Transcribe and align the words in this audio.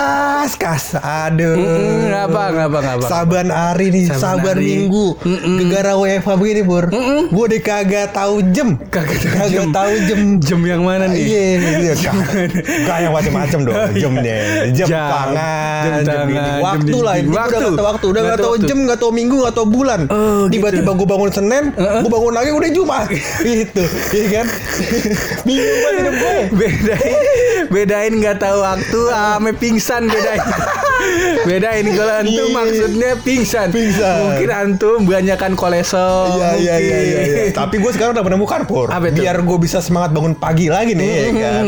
Mas 0.00 0.56
kas, 0.56 0.96
aduh. 0.96 1.52
Mm, 1.52 2.08
ngapa, 2.08 2.42
ngapa, 2.50 2.78
ngapa? 2.80 3.04
Saban 3.04 3.48
hari 3.48 3.92
nih, 3.92 4.08
Saban 4.08 4.40
saban, 4.40 4.56
hari. 4.56 4.88
minggu. 4.88 5.06
Gegara 5.60 5.92
WFH 5.94 6.30
begini, 6.32 6.62
Pur. 6.64 6.88
Gue 7.28 7.44
udah 7.46 7.60
kagak 7.60 8.08
tahu 8.10 8.40
jam. 8.48 8.80
Kagak 8.82 9.20
tahu 9.20 9.36
kagak 9.36 9.50
jam. 9.52 9.68
tahu 9.70 9.92
jam. 10.08 10.20
Jam 10.40 10.60
yang 10.64 10.82
mana 10.82 11.04
nih? 11.06 11.20
Iya, 11.20 11.42
iya, 11.76 11.92
Gak 12.88 12.98
yang 12.98 13.12
macam-macam 13.12 13.58
dong. 13.62 13.76
Jam 14.00 14.12
deh. 14.16 14.40
Jam, 14.72 14.88
Jam. 14.88 15.08
tangan, 15.12 15.84
Jam 15.84 15.92
jam, 15.92 16.04
tangan, 16.08 16.32
jam 16.32 16.62
Waktu 16.62 16.88
di- 16.88 17.04
lah. 17.04 17.14
Waktu. 17.20 17.28
udah 17.28 17.44
gak 17.44 17.60
tahu 17.60 17.84
waktu. 17.84 18.04
Udah 18.06 18.20
Nggak 18.20 18.32
gak 18.32 18.40
tahu 18.42 18.54
jam, 18.62 18.78
gak 18.86 18.98
tahu 18.98 19.12
minggu, 19.12 19.36
gak 19.44 19.54
tahu 19.54 19.66
bulan. 19.68 20.00
Oh, 20.08 20.16
gitu. 20.42 20.52
Tiba-tiba 20.56 20.90
gue 20.94 21.06
bangun 21.06 21.30
Senin, 21.30 21.64
Heeh. 21.76 22.00
gue 22.00 22.10
bangun 22.10 22.32
lagi 22.32 22.50
udah 22.50 22.70
Jumat. 22.70 23.06
gitu. 23.42 23.84
Iya 24.10 24.26
kan? 24.32 24.46
Bingung 25.44 25.78
banget 25.78 25.94
hidup 26.00 26.14
gue. 26.16 26.38
bedain 26.50 27.18
bedain 27.70 28.12
nggak 28.16 28.38
tahu 28.38 28.58
waktu 28.60 29.00
ame 29.10 29.52
pingsan 29.52 29.89
bedain 29.90 30.42
bedain 31.48 31.84
kalau 31.90 32.14
antum 32.16 32.30
Iya. 32.40 32.54
maksudnya 32.54 33.10
pingsan 33.18 33.68
Pingsan. 33.70 34.16
mungkin 34.22 34.50
antum 34.50 34.98
banyakan 35.02 35.52
kolesterol 35.52 36.30
Iya 36.30 36.50
iya 36.54 36.76
iya 36.78 36.98
iya. 37.00 37.20
iya. 37.20 37.44
Tapi 37.50 37.76
gue 37.76 37.90
sekarang 37.90 38.14
udah 38.14 38.24
menemukan 38.24 38.62
itu? 38.62 38.86
Biar 39.16 39.36
gue 39.40 39.58
bisa 39.58 39.80
semangat 39.80 40.12
bangun 40.12 40.32
pagi 40.32 40.68
lagi 40.68 40.92
nih, 40.92 41.08
ya 41.08 41.30
kan. 41.32 41.64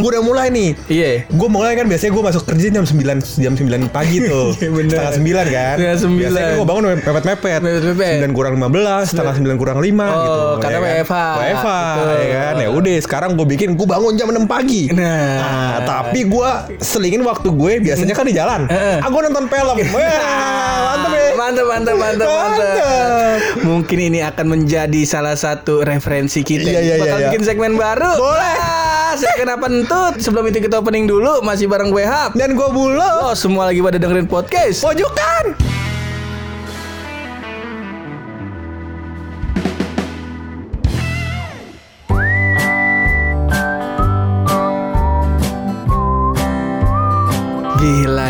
Gue 0.00 0.08
udah 0.08 0.24
mulai 0.24 0.46
nih. 0.48 0.70
Iya. 0.86 1.10
Gue 1.28 1.48
mulai 1.48 1.74
kan 1.74 1.84
biasanya 1.84 2.12
gue 2.12 2.24
masuk 2.24 2.42
kerja 2.46 2.66
jam 2.70 2.84
9 2.84 2.96
jam 3.36 3.52
9 3.52 3.66
pagi 3.90 4.16
tuh. 4.22 4.48
Iya, 4.56 4.70
setengah 5.12 5.12
9 5.12 5.46
kan. 5.48 5.74
Setengah 5.76 5.98
sembilan. 5.98 6.30
Biasanya 6.32 6.52
gue 6.54 6.66
bangun 6.66 6.82
mepet-mepet. 6.96 7.60
Mepet-mepet. 7.60 8.16
9 8.22 8.32
kurang 8.32 8.54
15, 8.56 9.10
setengah 9.10 9.34
9 9.36 9.60
kurang 9.60 9.78
5 9.78 9.84
Oh, 9.84 10.14
gitu. 10.16 10.40
karena 10.62 10.76
ya 10.76 10.80
kan. 10.80 10.94
WFH. 10.96 11.14
WFH, 11.36 11.68
Betul. 11.68 12.14
ya 12.16 12.28
kan. 12.32 12.54
Ya 12.56 12.68
udah 12.70 12.94
sekarang 13.02 13.30
gue 13.34 13.46
bikin 13.46 13.68
gue 13.74 13.86
bangun 13.86 14.12
jam 14.14 14.26
6 14.28 14.46
pagi. 14.46 14.82
Nah. 14.90 15.82
tapi 15.86 16.24
gue 16.24 16.48
selingin 16.78 17.22
waktu 17.22 17.48
gue 17.48 17.65
biasanya 17.82 18.14
kan 18.14 18.24
di 18.26 18.34
jalan. 18.34 18.60
Heeh. 18.70 18.98
Ah, 19.02 19.08
gue 19.08 19.22
nonton 19.26 19.44
film. 19.50 19.76
Wah, 19.96 20.78
mantep 20.92 21.10
ya. 21.12 21.28
Mantap, 21.36 21.66
mantap, 21.66 21.96
mantap. 21.96 22.28
Mantap. 22.28 23.38
Mungkin 23.62 23.98
ini 23.98 24.18
akan 24.24 24.46
menjadi 24.46 25.00
salah 25.04 25.36
satu 25.36 25.82
referensi 25.82 26.40
kita. 26.42 26.66
Iya, 26.66 26.80
iya, 26.80 26.94
Bakal 26.98 27.06
iya, 27.06 27.22
iya. 27.22 27.28
bikin 27.30 27.42
segmen 27.44 27.72
baru. 27.74 28.12
Boleh. 28.16 28.54
Ah, 28.58 29.12
segmen 29.18 29.48
apa 29.52 29.66
entut? 29.68 30.14
Sebelum 30.22 30.44
itu 30.48 30.58
kita 30.64 30.80
opening 30.80 31.06
dulu. 31.06 31.42
Masih 31.42 31.66
bareng 31.70 31.90
gue 31.90 32.04
Hap. 32.06 32.34
Dan 32.34 32.54
gue 32.54 32.68
bulo. 32.70 33.30
Oh, 33.30 33.34
semua 33.36 33.68
lagi 33.70 33.82
pada 33.82 34.00
dengerin 34.00 34.26
podcast. 34.26 34.82
Pojokan. 34.82 35.85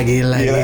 Gila. 0.02 0.36
gila. 0.42 0.55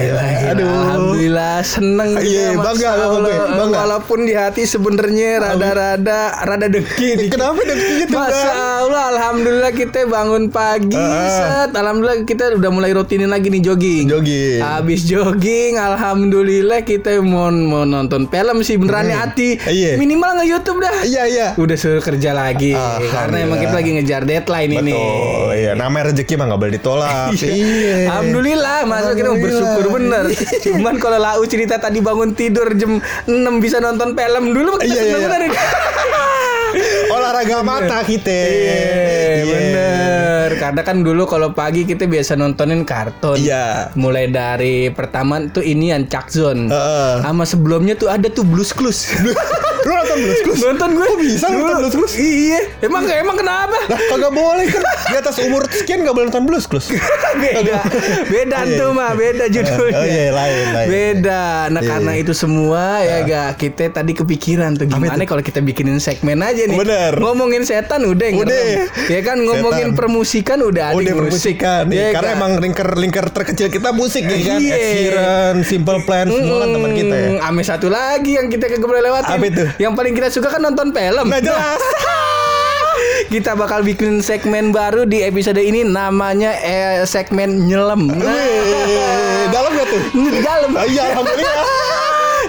Aduh. 1.62 1.64
Alhamdulillah 1.64 1.64
seneng 1.64 2.10
Iya, 2.18 2.46
kita, 2.52 2.60
bangga 2.60 2.90
gue, 2.92 3.34
bangga. 3.52 3.76
Walaupun 3.78 4.18
di 4.22 4.34
hati 4.34 4.62
sebenarnya 4.64 5.30
rada-rada 5.40 6.20
rada 6.42 6.66
dikit. 6.66 7.16
Kenapa 7.28 7.60
dengki 7.60 7.90
gitu, 8.02 8.12
Masya? 8.12 8.50
Allah, 8.82 9.02
Alhamdulillah 9.08 9.72
kita 9.72 10.04
bangun 10.04 10.48
pagi 10.48 10.98
Ah. 10.98 11.30
set. 11.64 11.70
Alhamdulillah 11.72 12.24
kita 12.24 12.52
udah 12.52 12.70
mulai 12.70 12.90
rutinin 12.92 13.28
lagi 13.28 13.48
nih 13.48 13.62
jogging 13.62 14.04
Jogging. 14.08 14.60
Habis 14.60 15.00
jogging 15.04 15.78
Alhamdulillah 15.78 16.82
kita 16.82 17.16
mau, 17.20 17.48
mau 17.48 17.84
nonton 17.84 18.26
film 18.26 18.56
sih 18.60 18.76
benerannya 18.76 19.16
hati 19.16 19.48
Iya. 19.62 19.96
Minimal 19.96 20.42
nge-youtube 20.42 20.78
dah 20.78 20.96
Iya 21.02 21.22
iya. 21.26 21.48
Udah 21.54 21.76
suruh 21.76 22.00
kerja 22.00 22.32
lagi. 22.32 22.74
Karena 23.08 23.36
emang 23.40 23.58
kita 23.58 23.74
lagi 23.74 23.90
ngejar 23.92 24.22
deadline 24.24 24.72
ini 24.74 24.92
Betul. 24.92 25.50
Iya, 25.54 25.70
namanya 25.74 26.10
rezeki 26.10 26.34
mah 26.34 26.46
nggak 26.48 26.60
boleh 26.60 26.74
ditolak. 26.74 27.28
Iya. 27.32 28.08
Alhamdulillah, 28.08 28.78
masa 28.84 29.12
kita 29.12 29.30
bersyukur 29.32 29.86
bener. 29.90 30.24
Cuman 30.62 30.94
kalau 30.96 31.18
lau 31.18 31.42
cerita 31.52 31.76
tadi 31.76 32.00
bangun 32.00 32.32
tidur 32.32 32.72
jam 32.72 32.96
6 33.28 33.60
bisa 33.60 33.76
nonton 33.76 34.16
film 34.16 34.56
dulu 34.56 34.80
Iya, 34.80 35.02
iya, 35.04 35.16
iya. 35.20 35.52
Olahraga 37.14 37.60
mata 37.60 38.00
kita. 38.02 38.30
Iya, 38.30 38.80
bener. 39.44 40.48
Karena 40.54 40.82
kan 40.82 41.00
dulu 41.00 41.24
kalau 41.24 41.50
pagi 41.50 41.82
kita 41.82 42.04
biasa 42.04 42.34
nontonin 42.34 42.82
kartun. 42.82 43.36
Iya. 43.36 43.90
Mulai 43.94 44.28
dari 44.28 44.88
pertama 44.88 45.40
tuh 45.46 45.62
ini 45.62 45.90
yang 45.90 46.06
Chuck 46.06 46.28
Zone. 46.28 46.68
Heeh. 46.68 47.12
Sama 47.20 47.44
sebelumnya 47.44 47.94
tuh 47.94 48.08
ada 48.08 48.26
tuh 48.26 48.42
Blues 48.42 48.70
Clues. 48.70 49.08
Lu 49.82 49.90
nonton 49.90 50.14
Blues 50.16 50.40
Clues? 50.42 50.60
nonton 50.62 50.88
gue. 50.94 51.04
Kok 51.04 51.18
bisa 51.18 51.46
nonton 51.48 51.58
Dulu. 51.66 51.78
Blues 51.80 51.94
Clues? 51.96 52.14
Iya. 52.14 52.60
Emang 52.80 53.02
emang 53.04 53.34
kenapa? 53.34 53.78
Lah 53.82 53.98
kagak 54.08 54.32
boleh 54.32 54.66
kan 54.68 54.82
di 55.10 55.16
atas 55.16 55.36
umur 55.42 55.66
sekian 55.66 56.02
nggak 56.02 56.14
boleh 56.14 56.26
nonton 56.30 56.44
Blues 56.44 56.66
Clues. 56.66 56.86
beda 57.42 57.80
beda 58.28 58.58
Iya, 58.62 58.78
tuh 58.78 58.88
iya. 58.88 58.94
mah 58.94 59.10
beda 59.12 59.44
judulnya 59.48 59.96
Oh, 59.96 60.04
iya, 60.04 60.26
lain, 60.30 60.66
lain. 60.70 60.86
beda 60.86 61.42
nah 61.68 61.80
Iya, 61.80 61.90
karena 61.90 62.12
iya. 62.14 62.22
itu 62.22 62.32
semua 62.32 62.82
ya 63.00 63.16
ga 63.24 63.42
kita 63.56 63.90
tadi 63.90 64.12
kepikiran 64.12 64.76
tuh 64.76 64.86
gimana 64.86 65.18
kalau 65.24 65.40
kita 65.40 65.58
bikinin 65.58 65.98
segmen 65.98 66.38
aja 66.38 66.61
nih 66.64 66.78
Bener. 66.78 67.12
ngomongin 67.16 67.62
setan 67.62 68.00
udah 68.02 68.24
yang 68.24 68.38
Udah. 68.38 68.62
ya 69.06 69.20
kan 69.20 69.36
ngomongin 69.38 69.88
Setan. 69.88 69.98
permusikan 69.98 70.58
udah 70.60 70.84
ada 70.88 70.96
Udah 70.96 71.04
musik 71.04 71.20
permusikan 71.58 71.84
Ya 71.88 72.06
karena 72.10 72.28
kan? 72.28 72.38
emang 72.38 72.52
lingkar-lingkar 72.58 73.26
terkecil 73.28 73.68
kita 73.68 73.90
musik 73.90 74.22
nih 74.22 74.40
kan. 74.42 74.58
Iya. 74.58 74.72
Ed 74.72 74.82
Sheeran, 74.92 75.56
Simple 75.62 76.00
Plan, 76.02 76.26
semua 76.26 76.56
kan 76.60 76.68
teman 76.70 76.92
kita 76.92 77.14
ya. 77.14 77.28
Ame 77.42 77.62
satu 77.62 77.86
lagi 77.86 78.34
yang 78.34 78.46
kita 78.46 78.66
kagak 78.66 78.84
boleh 78.84 79.02
lewatin 79.02 79.32
Apa 79.32 79.44
itu? 79.44 79.64
yang 79.78 79.92
paling 79.92 80.12
kita 80.12 80.28
suka 80.28 80.48
kan 80.48 80.60
nonton 80.60 80.90
film 80.90 81.26
Nah 81.26 81.38
jelas. 81.38 81.80
kita 83.24 83.54
bakal 83.54 83.80
bikin 83.80 84.20
segmen 84.20 84.70
baru 84.70 85.04
di 85.04 85.20
episode 85.20 85.56
ini 85.56 85.82
namanya 85.82 86.52
eh, 86.54 87.00
segmen 87.04 87.64
nyelam 87.64 88.04
nah, 88.06 88.28
dalam 89.48 89.72
gak 89.72 89.88
tuh? 89.88 90.02
dalam 90.38 90.70
Ah, 90.74 90.84
Iya, 90.84 91.02
alhamdulillah. 91.10 91.56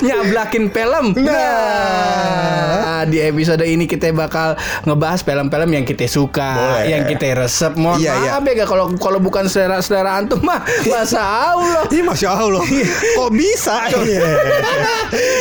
nyablakin 0.04 0.68
film. 0.70 1.06
Nah, 1.18 3.08
di 3.08 3.20
episode 3.24 3.64
ini 3.64 3.88
kita 3.88 4.12
bakal 4.12 4.60
ngebahas 4.84 5.24
film-film 5.24 5.70
yang 5.72 5.86
kita 5.88 6.06
suka, 6.08 6.52
Boleh. 6.84 6.92
yang 6.92 7.04
kita 7.08 7.26
resep. 7.36 7.74
Mohon 7.76 8.00
Iya, 8.04 8.14
iya. 8.20 8.32
maaf 8.36 8.44
ya 8.44 8.54
Ga, 8.54 8.66
kalau 8.68 8.86
kalau 9.00 9.20
bukan 9.24 9.48
selera-selera 9.48 10.20
antum 10.20 10.44
mah 10.44 10.62
masa 10.88 11.22
Allah. 11.24 11.84
Iya, 11.88 12.04
masya 12.04 12.30
Allah. 12.36 12.64
Kok 13.18 13.32
bisa? 13.32 13.76
Iya. 13.94 14.28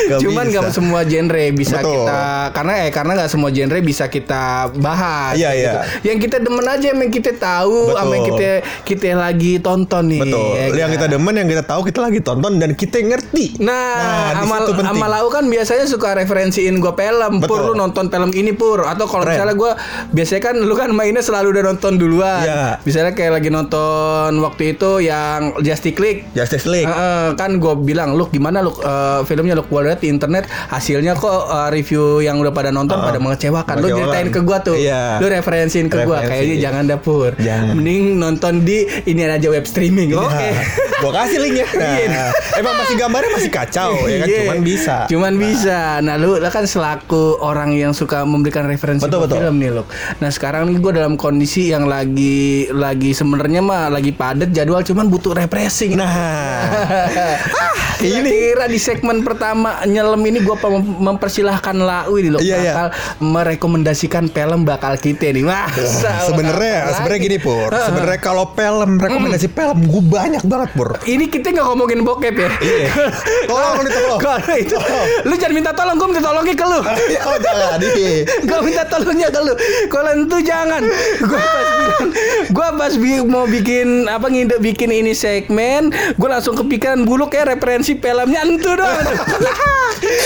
Nggak 0.08 0.18
Cuman 0.22 0.44
nggak 0.52 0.70
semua 0.74 1.00
genre 1.08 1.44
bisa 1.54 1.80
Betul. 1.80 2.04
kita 2.04 2.22
karena 2.52 2.72
eh 2.86 2.90
karena 2.92 3.12
nggak 3.18 3.30
semua 3.30 3.50
genre 3.50 3.78
bisa 3.82 4.04
kita 4.06 4.70
bahas. 4.78 5.34
Iya, 5.34 5.50
gitu. 5.56 5.62
iya. 5.66 5.72
Yang 6.06 6.18
kita 6.28 6.36
demen 6.42 6.66
aja 6.66 6.86
yang 6.92 7.10
kita 7.10 7.32
tahu, 7.36 7.90
Betul. 7.90 7.96
sama 7.98 8.12
yang 8.12 8.26
kita 8.28 8.50
kita 8.84 9.08
lagi 9.16 9.52
tonton 9.58 10.04
nih. 10.12 10.20
Betul. 10.22 10.46
ya 10.52 10.66
yang 10.76 10.90
kan? 10.90 10.96
kita 10.98 11.06
demen, 11.10 11.34
yang 11.34 11.48
kita 11.48 11.64
tahu, 11.64 11.80
kita 11.88 12.00
lagi 12.04 12.20
tonton 12.20 12.52
dan 12.60 12.70
kita 12.76 12.96
ngerti. 13.02 13.46
Nah, 13.62 14.42
di 14.42 14.46
amal 14.52 14.92
amal 14.92 15.08
lau 15.08 15.28
kan 15.32 15.44
biasanya 15.48 15.88
suka 15.88 16.14
referensiin 16.16 16.76
gue 16.78 16.92
film. 16.92 17.32
Pur 17.42 17.60
Betul. 17.64 17.72
lu 17.72 17.80
nonton 17.80 18.06
film 18.12 18.30
ini 18.36 18.52
pur 18.52 18.84
atau 18.84 19.08
kalau 19.08 19.24
misalnya 19.24 19.56
gue 19.56 19.72
biasanya 20.12 20.42
kan 20.42 20.56
lu 20.60 20.74
kan 20.76 20.90
mainnya 20.92 21.24
selalu 21.24 21.56
udah 21.56 21.64
nonton 21.72 21.96
duluan. 21.96 22.44
Iya. 22.44 22.64
Misalnya 22.84 23.12
kayak 23.16 23.32
lagi 23.40 23.48
nonton 23.50 24.30
waktu 24.40 24.76
itu 24.76 24.90
yang 25.02 25.58
Justice 25.64 25.98
League. 25.98 26.28
Justice 26.36 26.66
League. 26.68 26.88
Heeh, 26.88 27.34
kan 27.36 27.56
gue 27.58 27.74
bilang 27.82 28.14
lu 28.14 28.28
gimana 28.28 28.60
lu 28.62 28.72
eh, 28.76 29.20
filmnya 29.26 29.58
lu 29.58 29.64
gue 29.66 29.80
lihat 29.88 30.00
di 30.00 30.08
internet 30.12 30.46
hasilnya 30.70 31.16
kok 31.16 31.50
eh, 31.50 31.68
review 31.72 32.20
yang 32.20 32.38
udah 32.38 32.52
pada 32.54 32.70
nonton 32.70 33.00
Heeh. 33.00 33.08
pada 33.08 33.18
mengecewakan. 33.18 33.74
Lu 33.80 33.88
ceritain 33.90 34.28
ke 34.30 34.40
gue 34.40 34.58
tuh. 34.62 34.76
Iya. 34.76 35.18
Lu 35.18 35.26
referensiin 35.26 35.86
ke 35.88 36.04
gue 36.04 36.18
kayaknya 36.22 36.56
jangan 36.70 36.84
dapur. 36.86 37.30
Jangan. 37.40 37.74
Mending 37.74 38.20
nonton 38.20 38.62
di 38.62 38.84
ini 39.08 39.26
aja 39.26 39.48
web 39.48 39.64
streaming. 39.66 40.12
Oke. 40.14 40.28
Nah, 40.28 40.64
gua 41.00 41.12
kasih 41.24 41.38
linknya. 41.40 41.66
Iya. 41.82 42.08
Nah, 42.08 42.30
emang 42.56 42.74
masih 42.78 42.94
gambarnya 42.94 43.30
masih 43.36 43.50
kacau 43.52 43.92
ya 44.06 44.22
kan, 44.22 44.26
Iya. 44.32 44.40
cuman 44.48 44.60
bisa. 44.64 44.94
Cuman 45.06 45.34
bisa. 45.36 45.80
Nah, 46.00 46.14
lu, 46.16 46.40
kan 46.48 46.64
selaku 46.64 47.36
orang 47.38 47.76
yang 47.76 47.92
suka 47.92 48.24
memberikan 48.24 48.64
referensi 48.64 49.04
Betul, 49.04 49.28
betul. 49.28 49.44
film 49.44 49.54
nih, 49.60 49.70
lu. 49.76 49.84
Nah, 50.18 50.30
sekarang 50.32 50.72
nih 50.72 50.80
gue 50.80 50.92
dalam 50.96 51.14
kondisi 51.20 51.68
yang 51.68 51.84
lagi 51.84 52.66
lagi 52.72 53.12
sebenarnya 53.12 53.60
mah 53.60 53.92
lagi 53.92 54.12
padat 54.12 54.50
jadwal 54.50 54.80
cuman 54.80 55.06
butuh 55.08 55.36
refreshing. 55.36 55.94
Nah, 55.96 56.64
ini 58.02 58.30
kira 58.30 58.66
di 58.66 58.78
segmen 58.80 59.22
pertama 59.22 59.84
nyelem 59.84 60.22
ini 60.26 60.38
gue 60.40 60.56
mempersilahkan 60.98 61.76
Lau 61.76 62.14
ini 62.16 62.30
loh 62.30 62.40
Iya, 62.40 62.56
iya. 62.58 62.72
bakal 62.72 62.86
merekomendasikan 63.22 64.30
film 64.30 64.64
bakal 64.64 64.94
kita 64.96 65.30
nih. 65.30 65.44
Wah, 65.44 65.68
sebenarnya 66.26 66.94
sebenarnya 66.94 67.20
gini 67.20 67.36
pur. 67.38 67.70
Sebenarnya 67.70 68.20
kalau 68.22 68.44
film 68.54 68.98
rekomendasi 68.98 69.48
film 69.50 69.78
gue 69.86 70.02
banyak 70.02 70.42
banget 70.46 70.70
pur. 70.74 70.90
ini 71.04 71.26
kita 71.26 71.50
nggak 71.50 71.66
ngomongin 71.66 72.00
bokep 72.02 72.34
ya. 72.34 72.50
Iya. 72.62 72.88
Tolong 73.46 73.82
nih 73.82 73.92
tolong. 73.92 74.20
Kalau 74.22 74.38
itu, 74.54 74.72
Tolong. 74.72 75.06
lu 75.24 75.34
jangan 75.34 75.52
minta 75.52 75.72
tolong, 75.72 75.96
gue 75.96 76.08
minta 76.08 76.22
tolongnya 76.22 76.54
ke 76.54 76.64
lu. 76.64 76.78
Ya 77.08 77.20
Oh 77.24 77.36
jangan 77.36 77.78
iya. 77.82 78.12
Gue 78.40 78.58
minta 78.62 78.82
tolongnya 78.86 79.28
ke 79.28 79.40
lu. 79.40 79.52
Kalau 79.88 80.12
itu 80.16 80.36
jangan. 80.40 80.82
Gue 81.18 81.38
pas 81.38 81.66
bilang, 81.74 82.06
gue 82.48 82.68
pas 82.72 82.92
bi- 82.94 83.24
mau 83.24 83.44
bikin 83.44 83.88
apa 84.06 84.26
ngide 84.26 84.56
bikin 84.58 84.90
ini 84.90 85.12
segmen, 85.12 85.88
gue 85.90 86.28
langsung 86.28 86.54
kepikiran 86.54 87.02
buluk 87.02 87.32
ya 87.32 87.42
referensi 87.44 87.94
filmnya 87.94 88.42
entu 88.42 88.72
dong. 88.72 88.86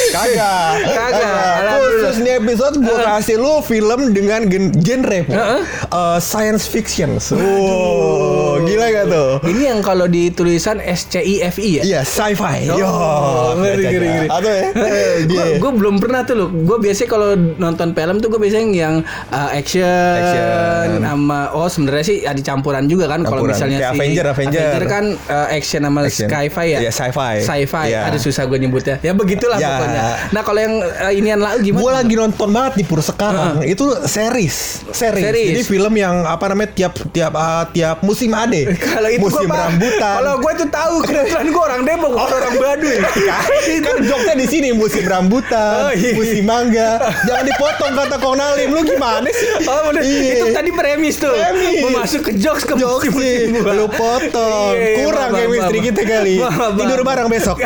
Kagak 0.08 0.70
Kagak. 0.86 1.56
Khusus 1.76 2.16
nih 2.18 2.36
episode 2.36 2.76
gue 2.78 2.96
kasih 2.98 3.36
lu 3.36 3.60
film 3.60 4.12
dengan 4.12 4.44
gen- 4.44 4.72
genre 4.74 5.18
Pur. 5.22 5.34
Heeh. 5.34 5.60
Eh, 5.86 6.18
Science 6.18 6.64
fiction 6.66 7.16
Wow 7.16 8.25
Gila 8.76 8.86
gak 8.92 9.06
tuh 9.08 9.28
ini 9.46 9.62
yang 9.64 9.80
kalau 9.80 10.06
di 10.06 10.28
tulisan 10.28 10.76
S 10.78 11.08
C 11.08 11.18
I 11.18 11.40
F 11.42 11.56
I 11.58 11.80
ya. 11.80 11.82
Iya 11.82 12.00
sci-fi 12.02 12.68
Yo 12.68 12.76
Oh, 12.76 13.56
ngeri, 13.56 13.72
baca, 13.78 13.90
ngeri, 13.90 14.06
baca. 14.06 14.14
ngeri. 14.14 14.28
Atau 14.28 14.50
ya 14.50 14.62
gue 15.24 15.44
Iya. 15.46 15.56
gue 15.56 15.72
belum 15.72 15.94
pernah 15.96 16.20
tuh 16.22 16.34
loh 16.34 16.48
gue 16.48 16.76
biasanya 16.78 17.08
kalau 17.08 17.28
nonton 17.34 17.88
film 17.90 18.16
tuh 18.18 18.28
gue 18.28 18.38
biasanya 18.38 18.66
yang 18.68 18.94
uh, 19.28 19.50
action, 19.50 19.84
Action. 19.86 21.00
sama 21.00 21.40
oh 21.50 21.66
sebenarnya 21.66 22.04
sih 22.04 22.18
ada 22.22 22.38
campuran 22.38 22.84
juga 22.84 23.06
kan 23.06 23.22
kalau 23.22 23.42
misalnya 23.42 23.78
Kayak 23.78 23.88
si 23.88 23.96
Avenger, 23.96 24.24
Avenger. 24.28 24.82
kan 24.86 25.04
uh, 25.26 25.48
action 25.48 25.80
sama 25.80 26.00
Action. 26.02 26.28
sci-fi 26.28 26.66
ya 26.68 26.78
Iya, 26.78 26.90
sci-fi. 26.90 27.34
sci-fi 27.40 27.86
Iya. 27.86 28.00
ada 28.04 28.18
susah 28.18 28.44
gue 28.44 28.58
nyebutnya 28.58 28.96
ya 29.00 29.12
begitulah 29.12 29.56
Ya. 29.56 29.68
pokoknya 29.72 30.02
nah 30.30 30.42
kalau 30.42 30.60
yang 30.60 30.74
uh, 30.78 31.12
inian 31.12 31.40
lalu 31.40 31.58
gimana 31.64 31.82
Gue 31.82 31.92
lagi 31.94 32.14
nonton 32.16 32.48
banget 32.50 32.72
di 32.74 32.84
Pur 32.84 33.00
sekarang 33.00 33.62
Itu 33.62 33.86
series. 34.02 34.82
series 34.90 35.24
Series. 35.24 35.46
Jadi 35.52 35.62
film 35.62 35.94
yang 35.94 36.24
apa 36.24 36.44
namanya 36.46 36.70
tiap 36.72 36.92
tiap 37.08 37.32
ah, 37.32 37.64
tiap 37.66 38.02
musim 38.02 38.32
ada 38.32 38.52
kalau 38.88 39.08
itu 39.08 39.22
Musim 39.22 39.46
gua 39.46 39.58
rambutan 39.64 40.14
kalau 40.16 40.34
gue 40.36 40.52
tuh 40.56 40.68
tahu 40.68 40.94
kebetulan 41.02 41.46
gue 41.46 41.62
orang 41.62 41.82
Depok 41.82 42.10
bukan 42.12 42.36
orang 42.36 42.54
Baduy 42.56 42.96
kan 43.86 43.96
joknya 44.00 44.34
di 44.34 44.46
sini 44.46 44.68
musim 44.70 45.04
rambutan, 45.04 45.74
Oh, 45.78 45.92
iya. 45.92 46.12
musim 46.12 46.42
mangga. 46.42 46.98
Jangan 47.24 47.44
dipotong 47.44 47.92
kata 47.94 48.16
Kong 48.16 48.36
Nalim. 48.36 48.68
Lu 48.70 48.82
gimana 48.82 49.28
sih? 49.28 49.46
Oh 49.68 49.80
bener 49.86 50.02
Iya. 50.02 50.32
Itu 50.36 50.46
tadi 50.52 50.70
premis 50.70 51.16
tuh 51.16 51.30
Premis. 51.30 51.80
Mau 51.82 51.90
masuk 51.96 52.20
ke 52.22 52.32
jokes 52.34 52.62
ke 52.62 52.74
Jokes 52.76 53.08
sih, 53.08 53.50
gua. 53.52 53.72
lu 53.72 53.86
potong. 53.88 54.72
Iya, 54.72 54.86
iya, 54.86 54.96
Kurang 55.02 55.28
maaf, 55.28 55.40
chemistry 55.40 55.78
maaf, 55.78 55.86
kita 55.86 56.02
kali. 56.04 56.34
maaf. 56.38 56.72
Tidur 56.74 57.00
bareng 57.02 57.28
besok. 57.28 57.56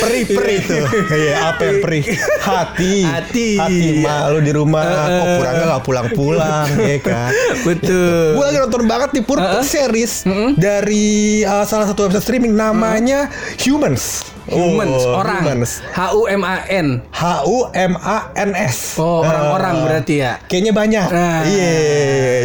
Perih-perih 0.00 0.58
tuh. 0.62 0.84
Iya, 1.10 1.34
apa 1.50 1.62
yang 1.62 1.78
perih? 1.80 2.04
Hati. 2.40 2.94
Hati. 3.02 3.48
Hati 3.56 3.88
malu 4.00 4.38
di 4.40 4.52
rumah. 4.52 4.84
Kok 4.84 5.26
pulangnya 5.38 5.64
gak 5.68 5.84
pulang-pulang, 5.84 6.66
ya 6.78 6.98
kan? 7.00 7.30
Betul 7.62 8.36
Gue 8.36 8.44
lagi 8.44 8.58
nonton 8.58 8.82
banget 8.86 9.10
di 9.12 9.20
Series 9.66 10.22
dari 10.54 11.42
uh, 11.42 11.66
salah 11.66 11.90
satu 11.90 12.06
website 12.06 12.24
streaming 12.24 12.54
namanya 12.54 13.26
Humans. 13.58 14.30
Humans, 14.50 15.00
Oh, 15.00 15.20
orang. 15.22 15.42
Humans. 15.42 15.70
H 15.90 16.00
U 16.12 16.22
M 16.26 16.42
A 16.42 16.56
N. 16.66 16.88
H 17.10 17.22
U 17.46 17.70
M 17.70 17.94
A 17.96 18.18
N 18.34 18.50
S. 18.52 18.98
Oh, 18.98 19.22
orang-orang 19.22 19.72
Eh, 19.72 19.82
berarti 19.86 20.14
ya. 20.18 20.32
Kayaknya 20.42 20.72
banyak. 20.72 21.06
Nah. 21.08 21.40
Iya, 21.46 21.72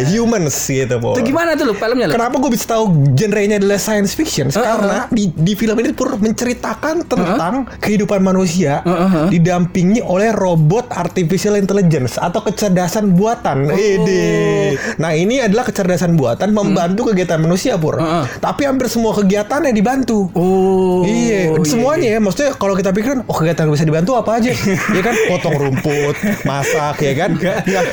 humans 0.08 0.54
gitu, 0.62 0.96
Po. 0.96 1.12
Itu 1.12 1.22
gimana 1.22 1.52
tuh 1.52 1.66
lu 1.66 1.74
filmnya 1.74 2.06
lu? 2.06 2.12
Kenapa 2.14 2.34
gue 2.38 2.50
bisa 2.50 2.66
tahu 2.68 2.84
genrenya 3.12 3.58
adalah 3.58 3.76
science 3.76 4.14
fiction? 4.14 4.48
Uh-uh. 4.48 4.62
Karena 4.62 4.96
di, 5.08 5.28
di 5.28 5.52
film 5.52 5.76
ini 5.76 5.90
pur 5.90 6.14
menceritakan 6.14 7.04
tentang 7.04 7.54
kehidupan 7.78 8.20
manusia 8.20 8.80
Uh-uh. 8.80 9.26
didampingi 9.28 10.00
oleh 10.00 10.30
robot 10.30 10.88
artificial 10.90 11.54
intelligence 11.54 12.16
atau 12.16 12.40
kecerdasan 12.40 13.12
buatan. 13.12 13.66
Oh. 13.66 13.74
Ede. 13.74 14.78
Nah 14.96 15.12
ini 15.12 15.40
adalah 15.40 15.64
kecerdasan 15.64 16.14
buatan 16.14 16.50
membantu 16.50 17.10
kegiatan 17.10 17.38
manusia 17.38 17.74
pur. 17.76 17.98
Uh-uh. 17.98 18.24
Tapi 18.38 18.64
hampir 18.64 18.86
semua 18.86 19.12
kegiatannya 19.12 19.72
dibantu. 19.72 20.30
Oh. 20.32 21.02
Iya, 21.02 21.56
semuanya 21.96 22.08
ya. 22.12 22.18
Maksudnya 22.20 22.50
kalau 22.60 22.74
kita 22.76 22.90
pikirin, 22.92 23.20
oh 23.24 23.36
kegiatan 23.36 23.62
yang 23.66 23.74
bisa 23.74 23.86
dibantu 23.88 24.12
apa 24.20 24.30
aja? 24.38 24.52
ya 24.96 25.02
kan, 25.02 25.14
potong 25.32 25.56
rumput, 25.56 26.16
masak, 26.44 26.96
ya 27.00 27.12
kan? 27.16 27.30
Nggak. 27.36 27.84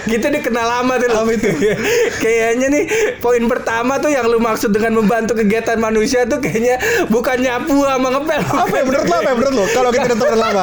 Kita 0.10 0.26
udah 0.32 0.42
kenal 0.42 0.66
lama 0.68 0.92
tuh 1.00 1.08
lu. 1.08 1.16
Apa 1.16 1.30
itu? 1.34 1.48
kayaknya 2.24 2.66
nih 2.72 2.84
poin 3.18 3.42
pertama 3.48 3.98
tuh 3.98 4.12
yang 4.12 4.26
lu 4.28 4.38
maksud 4.38 4.70
dengan 4.72 5.00
membantu 5.00 5.36
kegiatan 5.36 5.76
manusia 5.80 6.24
tuh 6.28 6.40
kayaknya 6.40 6.76
bukan 7.08 7.40
nyapu 7.40 7.84
sama 7.84 8.08
ngepel. 8.12 8.40
Apa 8.44 8.74
ya 8.74 8.84
menurut 8.84 9.06
lo? 9.08 9.16
Apa 9.16 9.28
ya 9.28 9.34
menurut 9.36 9.54
lo? 9.56 9.64
Kalau 9.72 9.90
kita 9.90 10.04
udah 10.12 10.18
teman 10.18 10.38
lama. 10.38 10.62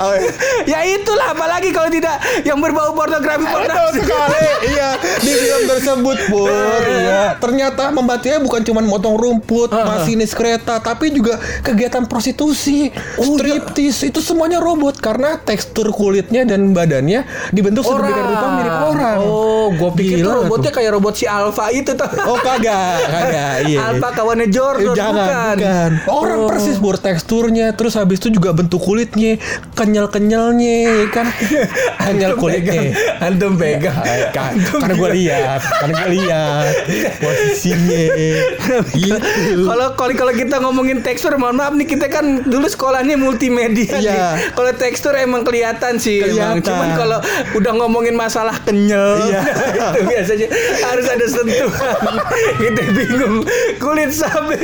Apa 0.00 0.14
ya? 0.18 0.30
ya 0.66 0.78
itulah 0.96 1.26
apalagi 1.34 1.70
kalau 1.70 1.90
tidak 1.90 2.16
yang 2.42 2.58
berbau 2.58 2.92
pornografi 2.96 3.44
pornografi. 3.46 4.00
sekali. 4.02 4.44
Iya, 4.62 4.88
di 5.20 5.32
film 5.34 5.62
tersebut, 5.68 6.16
Pur. 6.30 6.50
Iya. 6.86 7.36
Ternyata 7.38 7.90
membantunya 7.90 8.38
bukan 8.38 8.60
cuma 8.62 8.80
motong 8.82 9.18
rumput, 9.18 9.70
masinis 9.70 10.34
kereta, 10.34 10.78
tapi 10.78 11.01
juga 11.10 11.34
kegiatan 11.60 12.04
prostitusi, 12.04 12.92
striptis, 13.16 14.02
itu 14.02 14.20
semuanya 14.20 14.58
robot 14.58 14.98
karena 14.98 15.34
tekstur 15.36 15.88
kulitnya 15.88 16.44
dan 16.44 16.70
badannya 16.70 17.24
dibentuk 17.50 17.82
sedemikian 17.82 18.26
rupa 18.28 18.46
mirip 18.52 18.76
orang. 18.86 19.18
Oh, 19.18 19.66
gue 19.70 19.90
pikir 19.96 20.16
Gila 20.18 20.22
tuh 20.22 20.32
tuh. 20.32 20.42
robotnya 20.44 20.70
kayak 20.70 20.90
robot 20.92 21.14
si 21.14 21.24
Alpha 21.24 21.66
itu 21.68 21.90
tuh. 21.90 22.10
Oh 22.22 22.36
kagak, 22.36 22.98
kagak, 23.02 23.54
iya. 23.66 23.78
Alpha 23.88 24.08
kawannya 24.12 24.46
Jordan 24.46 24.84
Eh, 24.84 24.94
jangan, 24.94 25.16
bukan. 25.16 25.56
bukan. 25.56 25.90
Orang 26.06 26.38
Oh. 26.38 26.48
persis 26.48 26.76
bur 26.76 26.96
teksturnya, 26.96 27.72
terus 27.72 27.94
habis 27.94 28.18
itu 28.18 28.28
juga 28.30 28.50
bentuk 28.50 28.78
kulitnya, 28.78 29.38
kenyal-kenyalnya, 29.72 30.76
ya 30.98 31.06
kan? 31.08 31.26
Kenyal 32.04 32.34
kulitnya. 32.34 32.92
Antum 33.18 33.54
pegang. 33.54 33.94
kan, 34.30 34.52
karena 34.58 34.92
gue 34.92 35.10
lihat, 35.14 35.60
karena 35.62 35.94
gue 35.96 36.10
lihat 36.12 36.72
posisinya. 37.22 38.00
gitu. 38.90 39.16
Kalau 39.62 39.86
kalau 39.94 40.12
kalau 40.12 40.32
kita 40.32 40.56
ngomongin 40.58 40.91
tekstur, 41.00 41.32
mohon 41.34 41.56
maaf 41.56 41.72
nih 41.72 41.88
kita 41.88 42.06
kan 42.06 42.24
dulu 42.42 42.66
sekolahnya 42.66 43.16
multimedia. 43.16 43.88
Iya. 43.94 44.12
nih. 44.12 44.18
Kalau 44.52 44.72
tekstur 44.74 45.14
emang 45.14 45.40
kelihatan 45.42 45.96
sih. 45.96 46.20
Emang. 46.20 46.60
Kelihatan. 46.60 46.66
Cuman 46.66 46.88
kalau 46.92 47.18
udah 47.54 47.72
ngomongin 47.74 48.12
masalah 48.12 48.60
kenyal, 48.60 49.16
Iya. 49.22 49.40
itu 49.88 50.00
biasanya 50.02 50.46
harus 50.82 51.06
ada 51.06 51.26
sentuhan. 51.26 51.94
kita 52.58 52.82
bingung. 52.90 53.36
Kulit 53.78 54.10
sapi, 54.10 54.58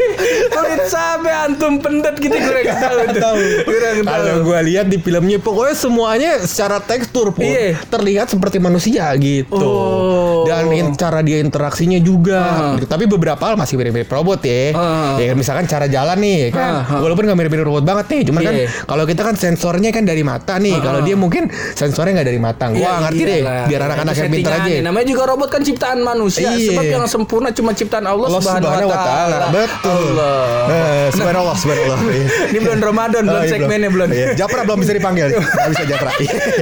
kulit 0.50 0.82
sapi 0.84 1.30
antum 1.30 1.78
pendet 1.78 2.16
kita 2.16 2.36
kurang 2.36 2.66
tahu. 2.68 2.98
tuh. 3.06 3.16
tahu. 3.16 3.38
Tahu. 3.68 4.00
Kalau 4.02 4.34
gue 4.42 4.58
lihat 4.66 4.86
di 4.86 4.98
filmnya 4.98 5.38
pokoknya 5.38 5.74
semuanya 5.74 6.30
secara 6.40 6.80
tekstur 6.80 7.30
pun 7.30 7.44
Iya. 7.44 7.78
terlihat 7.86 8.26
seperti 8.28 8.58
manusia 8.58 9.06
gitu. 9.14 9.54
Oh. 9.54 10.42
Dan 10.42 10.66
in- 10.70 10.96
cara 10.96 11.20
dia 11.20 11.38
interaksinya 11.38 12.00
juga. 12.00 12.74
Gitu. 12.74 12.88
Tapi 12.88 13.04
beberapa 13.06 13.38
hal 13.42 13.54
masih 13.54 13.76
mirip-mirip 13.76 14.08
robot 14.08 14.40
ya. 14.42 14.72
Ah. 14.72 15.14
Ya 15.18 15.34
misalkan 15.34 15.66
cara 15.66 15.84
jalan 15.86 16.07
nih 16.14 16.48
kan. 16.48 16.72
Ah, 16.78 16.82
ah. 16.86 17.00
Walaupun 17.02 17.26
nggak 17.26 17.36
mirip-mirip 17.36 17.66
robot 17.66 17.84
banget 17.84 18.06
nih, 18.08 18.20
cuman 18.24 18.40
kan 18.40 18.54
Iya. 18.54 18.66
kalau 18.84 19.04
kita 19.04 19.22
kan 19.22 19.34
sensornya 19.34 19.90
kan 19.90 20.04
dari 20.04 20.22
mata 20.22 20.56
nih. 20.56 20.76
Kalau 20.78 21.00
dia 21.02 21.12
mungkin 21.14 21.50
sensornya 21.74 22.16
nggak 22.16 22.28
dari 22.28 22.38
mata. 22.38 22.64
Gua 22.68 22.78
Iya, 22.78 22.92
ngerti 23.02 23.22
deh. 23.22 23.38
iyalah. 23.38 23.66
Biar 23.66 23.80
anak-anak 23.84 24.14
yang 24.14 24.30
pintar 24.30 24.52
aja. 24.56 24.72
Namanya 24.80 25.06
juga 25.06 25.22
robot 25.26 25.48
kan 25.48 25.60
ciptaan 25.60 25.98
manusia. 26.00 26.48
Iya. 26.48 26.68
Sebab 26.70 26.84
yang 26.86 27.04
sempurna 27.04 27.48
cuma 27.50 27.72
ciptaan 27.72 28.04
Allah, 28.04 28.26
Allah 28.26 28.40
Subhanahu 28.40 28.88
wa 28.88 28.98
taala. 28.98 29.46
Betul. 29.50 30.06
Allah. 30.14 30.38
Eh, 30.68 31.06
subhanallah, 31.12 31.56
subhanallah. 31.56 31.98
Iya. 32.04 32.26
Ini 32.50 32.58
belum 32.60 32.78
Ramadan, 32.80 33.22
belum 33.24 33.36
Oh, 33.38 33.48
segmennya 33.48 33.90
belum. 33.90 34.08
Iya. 34.08 34.26
Japra 34.36 34.60
belum 34.62 34.78
bisa 34.78 34.92
dipanggil. 34.92 35.26
Gak 35.58 35.68
bisa 35.70 35.84
Japra. 35.84 36.10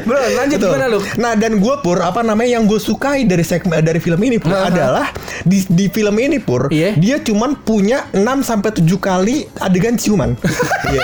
Belum, 0.03 0.23
lanjut 0.35 0.59
gimana 0.59 0.87
lu? 0.87 0.99
Nah 1.17 1.33
dan 1.35 1.59
gue 1.59 1.75
pur 1.79 1.99
apa 1.99 2.23
namanya 2.23 2.51
yang 2.53 2.65
gue 2.65 2.79
sukai 2.79 3.25
dari 3.25 3.43
segmen 3.43 3.83
dari 3.83 3.99
film 3.99 4.17
ini 4.19 4.39
pur 4.39 4.53
Aha. 4.53 4.71
adalah 4.71 5.07
di, 5.43 5.61
di 5.67 5.87
film 5.87 6.15
ini 6.17 6.39
pur 6.39 6.69
dia 6.71 7.19
cuman 7.19 7.59
punya 7.59 8.07
6 8.13 8.23
sampai 8.41 8.71
7 8.73 8.87
kali 8.97 9.36
adegan 9.59 9.95
ciuman. 9.95 10.33
Iya. 10.87 11.03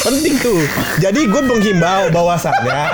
Penting 0.00 0.38
tuh. 0.38 0.62
Jadi 0.96 1.26
gue 1.26 1.42
menghimbau 1.42 2.06
bahwasannya 2.14 2.86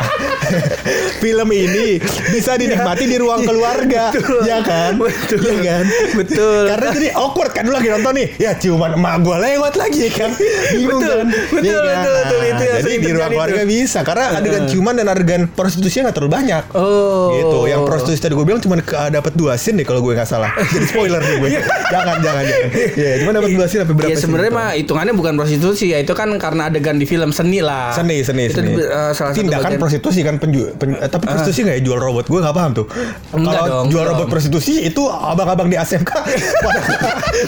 film 1.23 1.49
ini 1.51 2.01
bisa 2.31 2.55
dinikmati 2.55 3.05
di 3.05 3.17
ruang 3.17 3.43
keluarga, 3.43 4.09
Betul. 4.09 4.41
ya 4.43 4.59
kan? 4.61 4.97
Betul. 4.97 5.41
Iya 5.43 5.55
kan? 5.61 5.85
Betul. 6.17 6.63
Karena 6.67 6.89
jadi 6.91 7.09
awkward 7.13 7.53
kan 7.53 7.63
lu 7.63 7.73
lagi 7.73 7.89
nonton 7.89 8.15
nih, 8.15 8.29
ya 8.39 8.55
ciuman 8.55 8.95
emak 8.95 9.21
gue 9.21 9.37
lewat 9.39 9.75
lagi 9.77 10.01
ya 10.01 10.13
kan? 10.15 10.31
Bingung 10.73 10.97
Betul. 10.97 11.13
kan? 11.15 11.27
Betul, 11.29 11.61
Iya 11.63 11.77
kan? 11.77 11.93
betul, 12.01 12.15
betul. 12.15 12.41
Itu 12.41 12.63
yang 12.63 12.79
jadi 12.81 12.91
di 12.97 13.11
ruang 13.13 13.31
keluarga 13.31 13.61
tuh. 13.61 13.69
bisa 13.69 13.99
karena 14.01 14.25
adegan 14.33 14.63
ciuman 14.67 14.95
dan 14.95 15.07
adegan 15.07 15.43
prostitusinya 15.47 16.03
nggak 16.07 16.17
terlalu 16.17 16.33
banyak. 16.33 16.65
Oh. 16.73 17.29
Gitu. 17.33 17.59
Yang 17.69 17.81
prostitusi 17.85 18.19
tadi 18.19 18.33
gue 18.33 18.47
bilang 18.47 18.61
cuma 18.61 18.75
ke- 18.79 18.97
dapat 19.11 19.33
dua 19.35 19.55
scene 19.55 19.77
deh 19.77 19.87
kalau 19.87 20.01
gue 20.01 20.13
nggak 20.15 20.25
salah. 20.27 20.57
Jadi 20.73 20.87
spoiler 20.87 21.21
nih 21.21 21.37
gue. 21.37 21.49
jangan, 21.91 22.17
jangan, 22.19 22.43
jangan. 22.43 22.69
Ya, 22.97 23.11
cuma 23.21 23.31
dapat 23.35 23.51
dua 23.53 23.67
scene 23.67 23.83
apa 23.83 23.93
berapa 23.93 24.09
Iya 24.09 24.17
scene 24.17 24.25
sebenarnya 24.25 24.49
gitu. 24.49 24.61
mah 24.63 24.71
hitungannya 24.81 25.13
bukan 25.13 25.35
prostitusi 25.35 25.89
ya 25.89 25.99
itu 25.99 26.11
kan 26.11 26.29
karena 26.37 26.67
adegan 26.67 26.95
di 26.95 27.05
film 27.05 27.31
seni 27.31 27.61
lah. 27.61 27.91
Seni, 27.91 28.21
seni, 28.21 28.47
Itu 28.47 28.57
seni. 28.57 28.73
eh, 28.75 29.11
salah 29.11 29.31
satu 29.31 29.39
Tindakan 29.39 29.71
bagian. 29.71 29.81
prostitusi 29.81 30.21
kan 30.21 30.37
penju, 30.37 30.73
pen- 30.75 30.95
eh, 30.95 31.07
tapi 31.07 31.25
prostitusi 31.25 31.61
nggak 31.63 31.77
ya 31.77 31.83
jual 31.83 31.99
robot? 31.99 32.25
Gue 32.27 32.39
nggak 32.39 32.53
paham 32.53 32.71
tuh. 32.73 32.87
Enggak 33.31 33.53
Kalau 33.55 33.69
dong, 33.69 33.87
jual 33.89 34.03
belum. 34.03 34.13
robot 34.15 34.27
prostitusi 34.29 34.73
itu 34.83 35.03
abang-abang 35.05 35.67
di 35.67 35.77
ASMK 35.77 36.11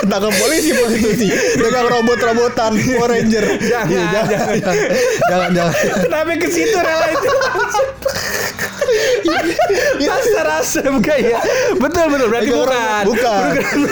tangkap 0.04 0.32
polisi 0.34 0.70
prostitusi 0.72 1.26
dengan 1.54 1.84
robot-robotan 1.86 2.72
Power 2.76 3.08
Ranger. 3.10 3.44
Jangan, 3.58 3.88
Iya, 3.88 4.04
jangan, 4.06 4.28
jangan, 4.58 4.76
jangan, 5.22 5.50
jangan. 5.52 5.74
Kenapa 6.00 6.30
ke 6.36 6.48
situ 6.48 6.76
rela 6.76 7.06
itu? 7.08 7.30
Pasar 10.02 10.46
asem 10.58 10.94
kayak. 10.98 11.40
Betul 11.76 12.06
betul 12.08 12.26
berarti 12.28 12.50
bukan. 12.50 12.62
orang- 12.62 13.04
Bukan. 13.04 13.42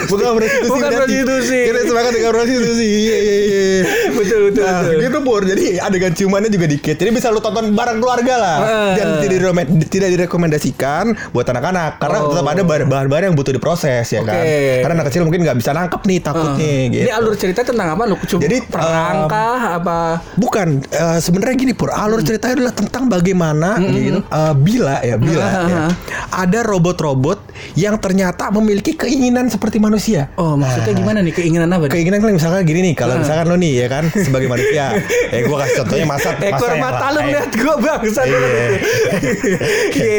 Bukan 0.07 0.29
prostitusi. 0.35 0.69
Bukan 0.69 0.89
berarti. 0.89 0.97
prostitusi. 1.17 1.59
Kita 1.65 1.79
sepakat 1.83 2.11
dengan 2.11 2.31
prostitusi. 2.31 2.85
Iya 2.85 3.17
iya 3.17 3.35
iya. 3.41 3.61
Betul 4.13 4.39
betul. 4.49 4.63
Nah, 4.63 4.79
betul. 4.81 4.99
gitu 5.01 5.17
pur. 5.21 5.41
Jadi 5.43 5.63
adegan 5.77 6.11
ciumannya 6.11 6.49
juga 6.49 6.67
dikit. 6.67 6.95
Jadi 6.95 7.09
bisa 7.11 7.27
lu 7.29 7.39
tonton 7.39 7.71
bareng 7.71 7.97
keluarga 7.97 8.35
lah. 8.35 8.57
Ah. 8.57 8.93
Dan 8.93 9.07
tidak 9.19 9.39
tidak 9.87 10.09
direkomendasikan 10.11 11.03
buat 11.31 11.45
anak-anak 11.45 11.97
karena 11.97 12.17
Oh. 12.19 12.29
tetap 12.31 12.45
ada 12.47 12.61
bahan- 12.61 12.87
bahan-bahan 12.87 13.23
yang 13.23 13.35
butuh 13.35 13.51
diproses 13.51 14.05
ya 14.05 14.21
kan. 14.21 14.37
Oke. 14.37 14.81
Karena 14.81 14.93
anak 14.95 15.07
kecil 15.09 15.21
mungkin 15.23 15.41
nggak 15.41 15.57
bisa 15.57 15.71
nangkep 15.71 16.01
nih 16.03 16.19
takutnya 16.19 16.71
gitu. 16.89 17.03
Ini 17.03 17.13
alur 17.13 17.33
cerita 17.35 17.61
tentang 17.63 17.87
apa 17.89 18.03
lu? 18.05 18.15
Cuma 18.21 18.41
Jadi, 18.41 18.57
perangkah 18.63 19.57
apa? 19.73 19.99
Bukan, 20.35 20.67
eh, 20.85 21.19
sebenarnya 21.19 21.55
gini 21.57 21.73
pur. 21.73 21.89
Alur 21.89 22.21
ceritanya 22.21 22.53
adalah 22.59 22.73
tentang 22.73 23.03
bagaimana 23.07 23.69
gitu. 23.81 24.19
eh, 24.21 24.53
bila 24.55 24.90
ya, 24.99 25.15
bila 25.15 25.45
ya, 25.71 25.83
ada 26.35 26.59
robot-robot 26.67 27.39
yang 27.73 27.95
ternyata 27.95 28.49
memiliki 28.51 28.93
keinginan 28.93 29.47
seperti 29.47 29.77
manusia. 29.77 30.27
Oh, 30.35 30.53
maksudnya 30.53 30.93
gimana 30.93 31.19
nih 31.19 31.31
keinginan 31.31 31.67
apa? 31.67 31.85
nih? 31.85 31.91
Keinginan 31.91 32.19
kan 32.19 32.29
misalkan 32.31 32.61
gini 32.63 32.79
nih, 32.81 32.93
Ah. 32.93 32.99
kalau 32.99 33.13
misalkan 33.17 33.45
lo 33.45 33.55
nih 33.55 33.71
ya 33.75 33.87
kan 33.87 34.03
sebagai 34.07 34.47
manusia, 34.47 34.85
eh 35.33 35.41
gua 35.43 35.57
kasih 35.61 35.75
contohnya 35.79 36.05
masa 36.05 36.29
Ekor 36.37 36.71
mata 36.75 37.07
lu 37.09 37.19
lain. 37.19 37.27
lihat 37.31 37.51
gua 37.53 37.75
bangsa 37.77 38.21
Iya. 38.31 38.37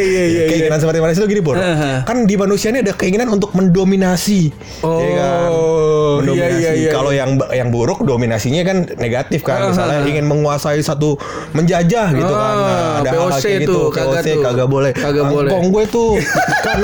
Iya 0.02 0.22
iya. 0.24 0.42
Keinginan 0.48 0.78
seperti 0.78 0.98
manusia 0.98 1.20
itu 1.20 1.28
gini, 1.28 1.42
Pur. 1.42 1.56
Aha. 1.56 2.02
Kan 2.02 2.24
di 2.24 2.34
manusia 2.34 2.68
ini 2.68 2.80
ada 2.80 2.92
keinginan 2.92 3.28
untuk 3.28 3.52
mendominasi. 3.52 4.52
Oh, 4.80 4.98
ya 4.98 5.10
kan? 5.12 5.48
iya, 5.48 6.18
Mendominasi. 6.18 6.58
iya, 6.58 6.70
iya, 6.74 6.90
Kalau 6.90 7.10
yang 7.10 7.30
yang 7.50 7.68
buruk 7.68 8.02
dominasinya 8.02 8.62
kan 8.62 8.76
negatif 8.96 9.40
kan. 9.42 9.58
Aha. 9.60 9.68
Misalnya 9.70 9.98
ingin 10.04 10.24
menguasai 10.24 10.80
satu 10.80 11.16
menjajah 11.52 12.06
gitu 12.12 12.32
kan. 12.32 12.54
Ah, 12.54 12.60
Nah, 12.62 13.00
ada 13.00 13.10
VOC 13.12 13.42
kayak 13.42 13.60
gitu. 13.64 13.80
kagak 14.38 14.68
boleh. 14.68 14.92
Kagak 14.92 15.26
boleh. 15.26 15.50
Kong 15.50 15.66
gue 15.68 15.84
tuh 15.86 16.10
kan 16.64 16.78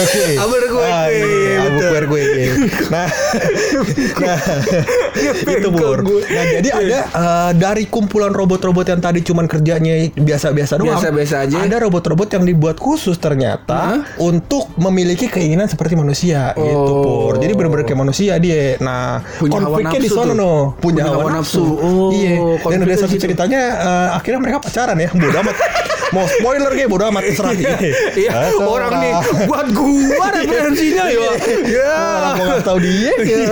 Albuquerque. 0.00 0.36
Albuquerque, 0.40 0.78
Ah, 0.80 1.06
iya, 1.12 1.58
betul. 1.68 1.90
Albuquerque. 1.92 2.46
Nah, 2.88 3.06
nah 4.24 4.38
itu 5.56 5.68
gue. 5.70 5.88
Nah, 6.26 6.44
jadi 6.56 6.68
ada 6.70 6.98
eh, 7.04 7.50
dari 7.54 7.84
kumpulan 7.86 8.32
robot-robot 8.32 8.86
yang 8.88 9.00
tadi 9.00 9.20
cuman 9.20 9.44
kerjanya 9.44 10.08
biasa-biasa 10.14 10.80
doang. 10.80 10.96
Biasa-biasa 10.96 11.34
aja. 11.46 11.56
Ada 11.60 11.76
robot-robot 11.84 12.28
yang 12.32 12.44
dibuat 12.46 12.80
khusus 12.80 13.20
ternyata 13.20 14.04
untuk 14.16 14.72
memiliki 14.76 15.28
keinginan 15.28 15.68
seperti 15.68 15.94
manusia 15.94 16.52
gitu 16.56 16.78
Oh. 16.90 17.28
Pur. 17.28 17.34
Jadi 17.38 17.52
benar-benar 17.54 17.84
kayak 17.84 18.00
manusia 18.00 18.40
dia. 18.40 18.80
Nah, 18.80 19.20
Punya 19.36 19.60
hawa 19.60 19.76
konfliknya 19.76 20.00
di 20.00 20.10
sana 20.10 20.32
no. 20.32 20.74
Punya, 20.80 21.04
Punya 21.04 21.12
hawa, 21.12 21.28
nafsu. 21.30 21.60
nafsu. 21.60 21.64
Oh, 21.80 22.10
iya. 22.10 22.34
Dan 22.56 22.78
ada 22.82 22.96
satu 22.96 23.16
ceritanya 23.16 23.60
eh, 23.76 24.08
akhirnya 24.16 24.40
mereka 24.40 24.58
pacaran 24.64 24.96
ya. 24.96 25.10
Bodoh 25.12 25.40
amat. 25.44 25.56
Mau 26.10 26.26
spoiler 26.26 26.70
kayak 26.74 26.88
bodoh 26.90 27.06
amat 27.10 27.22
terserah. 27.30 27.52
Iya, 27.54 27.76
Terserah. 28.50 28.66
orang 28.66 28.92
nih 28.98 29.12
buat 29.46 29.66
gua 29.70 30.26
referensinya 30.34 31.04
ya. 31.06 31.30
Ya. 31.66 31.94
Orang 32.34 32.50
mau 32.50 32.60
tahu 32.62 32.78
dia 32.82 33.14
ya. 33.14 33.46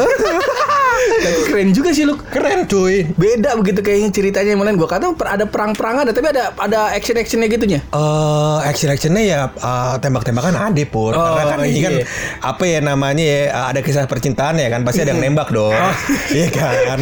Tapi 1.19 1.41
keren 1.45 1.69
juga 1.71 1.91
sih 1.91 2.03
lu. 2.03 2.15
Keren 2.17 2.65
cuy. 2.65 3.11
Beda 3.13 3.55
begitu 3.55 3.81
kayaknya 3.81 4.11
ceritanya 4.11 4.51
yang 4.51 4.61
lain. 4.61 4.77
Gua 4.77 4.87
kata 4.87 5.11
ada 5.19 5.45
perang-perang 5.45 6.03
ada, 6.03 6.11
tapi 6.11 6.29
ada 6.29 6.55
ada 6.55 6.93
action-actionnya 6.93 7.49
gitunya. 7.49 7.81
Eh 7.89 8.59
action 8.65 8.89
actionnya 8.89 9.23
ya 9.23 9.39
eh, 9.49 9.95
tembak-tembakan 9.99 10.55
ada 10.55 10.85
pur 10.85 11.11
Oh, 11.11 11.35
karena 11.35 11.51
kan 11.51 11.59
ini 11.63 11.81
kan 11.81 11.93
iya. 11.95 12.05
apa 12.41 12.63
ya 12.63 12.79
namanya 12.79 13.21
ya 13.21 13.41
eh, 13.49 13.65
ada 13.67 13.81
kisah 13.81 14.05
percintaan 14.05 14.57
ya 14.57 14.69
kan 14.69 14.83
pasti 14.83 15.03
ada 15.03 15.11
yang 15.11 15.23
nembak 15.23 15.49
dong 15.49 15.71
Oh. 15.71 15.95
iya 16.31 16.49
kan 16.49 16.99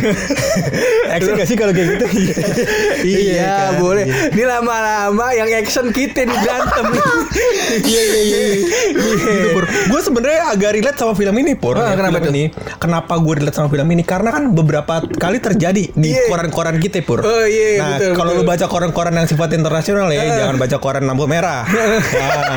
action 1.15 1.35
gak 1.35 1.47
sih 1.47 1.55
kalau 1.55 1.71
kayak 1.71 1.89
gitu 1.93 2.07
Iya, 3.07 3.47
kan? 3.47 3.73
boleh. 3.79 4.05
Iya. 4.05 4.33
Ini 4.33 4.45
lama-lama 4.45 5.27
yang 5.33 5.49
action 5.55 5.87
kita 5.91 6.25
nih 6.25 6.37
berantem. 6.37 6.87
Iya 7.77 8.03
iya 8.03 8.19
iya. 8.23 8.39
Gitu, 8.89 9.49
Pur. 9.53 9.65
Gue 9.67 10.01
sebenarnya 10.01 10.49
agak 10.49 10.71
relate 10.73 10.97
sama 10.97 11.13
film 11.13 11.35
ini, 11.37 11.53
Pur. 11.55 11.77
Ah, 11.77 11.93
Ya, 11.93 11.95
kenapa 11.95 12.19
film 12.19 12.25
tuh? 12.25 12.33
ini? 12.33 12.45
Kenapa 12.79 13.13
gue 13.17 13.35
relate 13.37 13.55
sama 13.55 13.69
film 13.69 13.87
ini? 13.89 14.03
Karena 14.07 14.31
kan 14.31 14.55
beberapa 14.55 15.03
kali 15.03 15.43
terjadi 15.43 15.91
di 15.91 16.09
Iya. 16.09 16.31
koran-koran 16.31 16.79
kita, 16.79 17.03
Pur. 17.03 17.21
Oh, 17.21 17.43
iya, 17.43 17.83
Nah, 17.83 18.15
kalau 18.15 18.33
lu 18.33 18.47
baca 18.47 18.65
koran-koran 18.65 19.13
yang 19.13 19.27
sifat 19.27 19.51
internasional 19.53 20.07
ya, 20.09 20.23
jangan 20.23 20.57
baca 20.57 20.77
koran 20.79 21.05
lampu 21.05 21.27
merah. 21.27 21.67
Nah, 22.17 22.55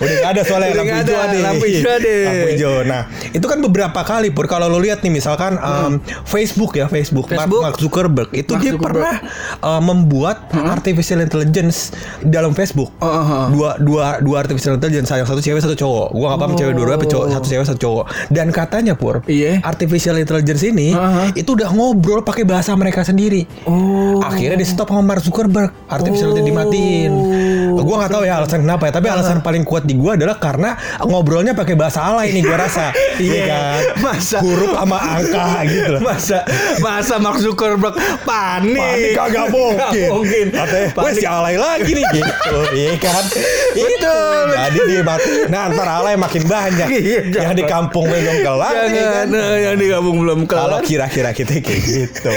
udah 0.00 0.14
gak 0.18 0.30
ada 0.30 0.42
soalnya 0.42 0.68
Udah 0.70 0.80
lampu 0.80 0.96
hijau 0.96 1.18
ada, 1.18 1.36
lampu 1.38 1.64
hijau 1.66 1.90
ada. 1.90 2.14
Lampu 2.26 2.46
hijau. 2.50 2.74
Nah, 2.82 3.02
itu 3.30 3.46
kan 3.46 3.58
beberapa 3.60 4.00
kali, 4.00 4.28
Pur. 4.30 4.46
Kalau 4.46 4.66
lu 4.66 4.80
lihat 4.80 5.00
nih, 5.00 5.12
misalkan 5.12 5.56
um, 5.56 5.92
Facebook 6.24 6.74
ya, 6.74 6.86
Facebook, 6.86 7.28
Mark- 7.28 7.36
Facebook. 7.38 7.62
Mark 7.62 7.76
Zuckerberg 7.76 8.28
itu 8.32 8.50
Mark 8.50 8.62
dia 8.62 8.72
Zuckerberg. 8.72 9.04
pernah 9.04 9.14
uh, 9.60 9.80
membuat 9.80 10.36
artificial 10.50 11.20
intelligence 11.20 11.92
dalam 12.22 12.50
Facebook. 12.50 12.90
Oh, 12.98 13.06
oh, 13.06 13.24
oh. 13.24 13.44
Dua 13.50 13.70
dua 13.76 14.04
dua 14.18 14.36
artificial 14.40 14.74
intelligence, 14.74 15.10
yang 15.10 15.24
satu 15.24 15.38
cewek 15.38 15.60
satu 15.60 15.74
cowok. 15.74 16.08
Gua 16.10 16.26
nggak 16.28 16.40
paham 16.40 16.52
cewek 16.54 16.72
dua-dua 16.72 16.94
apa 16.96 17.06
cowok 17.06 17.26
satu 17.30 17.46
cewek 17.46 17.64
satu 17.66 17.80
cowok. 17.80 18.04
Dan 18.28 18.46
katanya 18.50 18.94
pur, 18.94 19.20
Iya. 19.24 19.60
artificial 19.62 20.16
intelligence 20.16 20.62
ini 20.62 20.88
Uh-huh. 20.90 21.28
itu 21.32 21.50
udah 21.50 21.68
ngobrol 21.70 22.20
pakai 22.20 22.42
bahasa 22.42 22.72
mereka 22.72 23.02
sendiri. 23.02 23.44
Oh. 23.64 24.20
Akhirnya 24.20 24.56
di 24.56 24.64
stop 24.64 24.88
sama 24.88 25.02
Mark 25.02 25.20
Zuckerberg, 25.20 25.70
artificial 25.86 26.30
intelligence 26.30 26.48
dimatiin. 26.50 27.12
Gua 27.76 27.96
nggak 27.98 28.12
tahu 28.12 28.22
ya 28.22 28.38
alasan 28.38 28.60
kenapa 28.60 28.86
ya, 28.86 28.92
tapi 28.92 29.06
alasan 29.08 29.38
paling 29.40 29.62
kuat 29.62 29.82
di 29.90 29.98
gua 29.98 30.14
adalah 30.14 30.38
karena 30.38 30.70
ngobrolnya 31.02 31.50
pakai 31.52 31.74
bahasa 31.74 32.06
alay 32.06 32.30
nih 32.30 32.46
gua 32.46 32.58
rasa. 32.60 32.94
Iya 33.20 33.42
kan? 33.44 33.80
Masa? 34.00 34.38
Huruf 34.40 34.72
sama 34.72 34.96
angka 34.96 35.44
gitu 35.68 35.88
loh. 35.92 36.00
Masa 36.00 36.38
masa 36.80 37.14
Mark 37.18 37.36
Zuckerberg 37.36 37.92
panik. 38.24 38.78
Panik 38.80 39.12
kagak 39.12 39.46
mungkin. 39.50 39.76
Nggak 39.76 40.08
mungkin. 40.08 40.46
Katanya, 40.50 40.88
wes 40.96 41.14
si 41.16 41.26
alay 41.26 41.56
lagi 41.58 41.90
nih 41.92 42.06
gitu. 42.14 42.56
Iya 42.72 42.92
kan? 42.96 43.24
Betul. 43.74 44.44
Jadi 44.50 44.78
dia 44.88 45.02
mati. 45.02 45.30
Nah, 45.48 45.62
ntar 45.68 45.88
alay 45.90 46.14
makin 46.16 46.42
banyak. 46.46 46.88
Iya, 46.90 47.18
yang 47.44 47.54
di 47.54 47.64
kampung 47.64 48.08
belum 48.08 48.36
kelar. 48.40 48.72
iya 48.72 48.84
Jangan, 48.88 49.12
kan? 49.12 49.26
nah, 49.30 49.56
yang 49.58 49.76
di 49.76 49.86
kampung 49.88 50.16
belum 50.20 50.38
Kalau 50.46 50.78
kelar. 50.78 50.86
kira-kira 50.86 51.30
kita 51.32 51.52
kayak 51.60 51.80
gitu. 51.82 52.30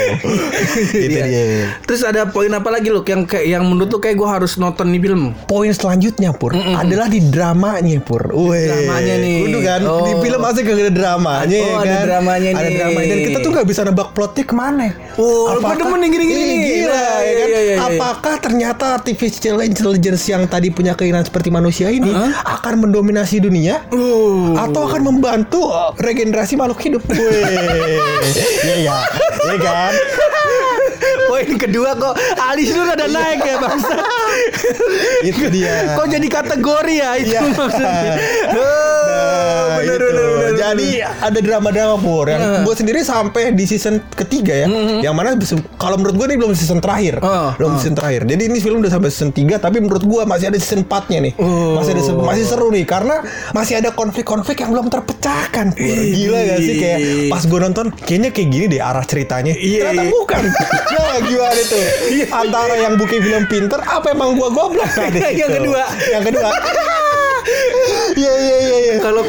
Itu 1.00 1.08
Iya. 1.14 1.24
dia. 1.24 1.68
Terus 1.84 2.02
ada 2.02 2.26
poin 2.26 2.50
apa 2.50 2.68
lagi 2.68 2.88
lu 2.88 3.00
yang 3.04 3.24
kayak 3.24 3.46
yang 3.46 3.64
menurut 3.64 3.88
lu 3.88 3.98
kayak 3.98 4.16
gue 4.16 4.28
harus 4.28 4.56
nonton 4.56 4.90
nih 4.90 5.00
film? 5.00 5.32
Poin 5.46 5.70
selanjutnya 5.70 6.32
Pur 6.32 6.52
adalah 6.52 7.06
di 7.06 7.20
dramanya 7.44 8.00
Pur. 8.00 8.24
Weh. 8.32 8.64
Dramanya 8.64 9.14
nih. 9.20 9.36
Kudu 9.44 9.58
kan 9.60 9.80
Oh. 9.84 10.00
di 10.00 10.12
film 10.18 10.40
asik 10.42 10.62
gak 10.64 10.76
ada 10.78 10.88
dramanya 10.90 11.56
Oh, 11.56 11.68
ya 11.68 11.76
ada 11.76 11.84
kan. 11.84 12.02
dramanya 12.02 12.48
Ada 12.50 12.62
nih. 12.64 12.74
dramanya 12.74 13.06
dan 13.06 13.20
kita 13.22 13.38
tuh 13.38 13.50
gak 13.52 13.66
bisa 13.68 13.80
nebak 13.84 14.08
plotnya 14.10 14.42
ke 14.42 14.54
mana. 14.54 14.88
Oh, 15.14 15.52
gua 15.54 15.74
demen 15.74 15.98
nih 16.00 16.08
gini-gini 16.10 16.42
nih. 16.42 16.58
Gila 16.58 16.88
Nah, 16.94 17.18
ya 17.20 17.32
kan. 17.34 17.46
iya, 17.46 17.60
iya, 17.60 17.60
iya. 17.60 17.76
Apakah 17.84 18.34
ternyata 18.38 18.84
artificial 18.94 19.56
intelligence 19.60 20.24
yang 20.24 20.42
tadi 20.46 20.68
punya 20.70 20.92
keinginan 20.94 21.22
seperti 21.22 21.48
manusia 21.50 21.86
ini 21.86 22.08
akan 22.42 22.74
mendominasi 22.80 23.38
dunia? 23.38 23.84
Uh. 23.90 24.56
Atau 24.56 24.88
akan 24.88 25.04
membantu 25.04 25.68
uh, 25.68 25.92
regenerasi 25.94 26.56
makhluk 26.56 26.80
hidup? 26.80 27.02
Iya 28.64 28.74
iya. 28.80 28.96
Iya 29.44 29.56
kan? 29.60 29.92
Poin 31.28 31.50
kedua 31.58 31.92
kok 31.94 32.14
alis 32.38 32.70
lu 32.70 32.80
rada 32.80 33.04
naik 33.06 33.40
ya 33.42 33.56
bangsa. 33.58 33.92
Itu 35.24 35.44
dia. 35.48 35.94
Kok 35.94 36.06
jadi 36.06 36.28
kategori 36.28 36.94
ya 36.94 37.10
itu 37.16 37.32
Iya. 37.32 37.40
maksudnya. 37.46 38.14
Nah, 38.48 38.54
Oh, 38.54 39.66
bener, 39.78 39.96
itu. 39.96 40.04
bener, 40.04 40.24
bener, 40.24 40.33
Jadi 40.72 40.88
ada 41.04 41.38
drama-drama 41.38 41.96
pur 42.00 42.26
yang 42.30 42.40
Nah. 42.44 42.62
gue 42.64 42.74
sendiri 42.76 43.00
sampai 43.00 43.52
di 43.52 43.64
season 43.64 44.00
ketiga 44.16 44.64
ya. 44.64 44.66
Yang 45.00 45.14
mana 45.16 45.28
kalau 45.76 45.96
menurut 46.00 46.14
gue 46.16 46.26
ini 46.32 46.36
belum 46.40 46.52
season 46.56 46.80
terakhir. 46.80 47.20
Oh, 47.20 47.52
belum 47.56 47.76
oh. 47.76 47.78
season 47.80 47.96
terakhir. 47.96 48.24
Jadi 48.24 48.42
ini 48.48 48.58
film 48.60 48.80
udah 48.84 48.92
sampai 48.92 49.10
season 49.10 49.30
3 49.32 49.60
tapi 49.60 49.80
menurut 49.80 50.04
gue 50.04 50.22
masih 50.24 50.52
ada 50.52 50.58
season 50.60 50.84
4-nya 50.84 51.18
nih. 51.30 51.32
Oh. 51.40 51.80
Masih 51.80 51.96
ada 51.96 52.02
masih 52.20 52.44
seru 52.44 52.68
nih 52.72 52.84
karena 52.84 53.24
masih 53.56 53.80
ada 53.80 53.90
konflik-konflik 53.92 54.60
yang 54.60 54.70
belum 54.72 54.88
terpecahkan. 54.92 55.72
Pur. 55.72 55.84
Gila 56.14 56.40
gak 56.52 56.58
sih 56.60 56.74
kayak 56.80 56.98
pas 57.32 57.42
gue 57.44 57.58
nonton 57.58 57.86
kayaknya 58.04 58.30
kayak 58.32 58.48
gini 58.52 58.64
deh 58.70 58.80
arah 58.80 59.04
ceritanya. 59.04 59.52
Iya, 59.56 59.90
Ternyata 59.90 60.04
iya. 60.04 60.12
bukan. 60.12 60.42
nah, 60.94 61.18
gimana 61.24 61.62
tuh? 61.68 61.84
Antara 62.30 62.74
yang 62.76 62.94
bukan 63.00 63.18
film 63.20 63.44
pinter 63.48 63.80
apa 63.80 64.06
emang 64.12 64.36
gua 64.36 64.48
goblok? 64.52 64.88
Nah, 64.96 65.08
di 65.10 65.20
Yang 65.42 65.52
kedua. 65.62 65.82
Yang 66.12 66.22
kedua. 66.32 66.50
Iya 68.14 68.32
iya 68.40 68.56
iya 68.56 68.76
iya. 68.80 68.94
Kalau 69.04 69.20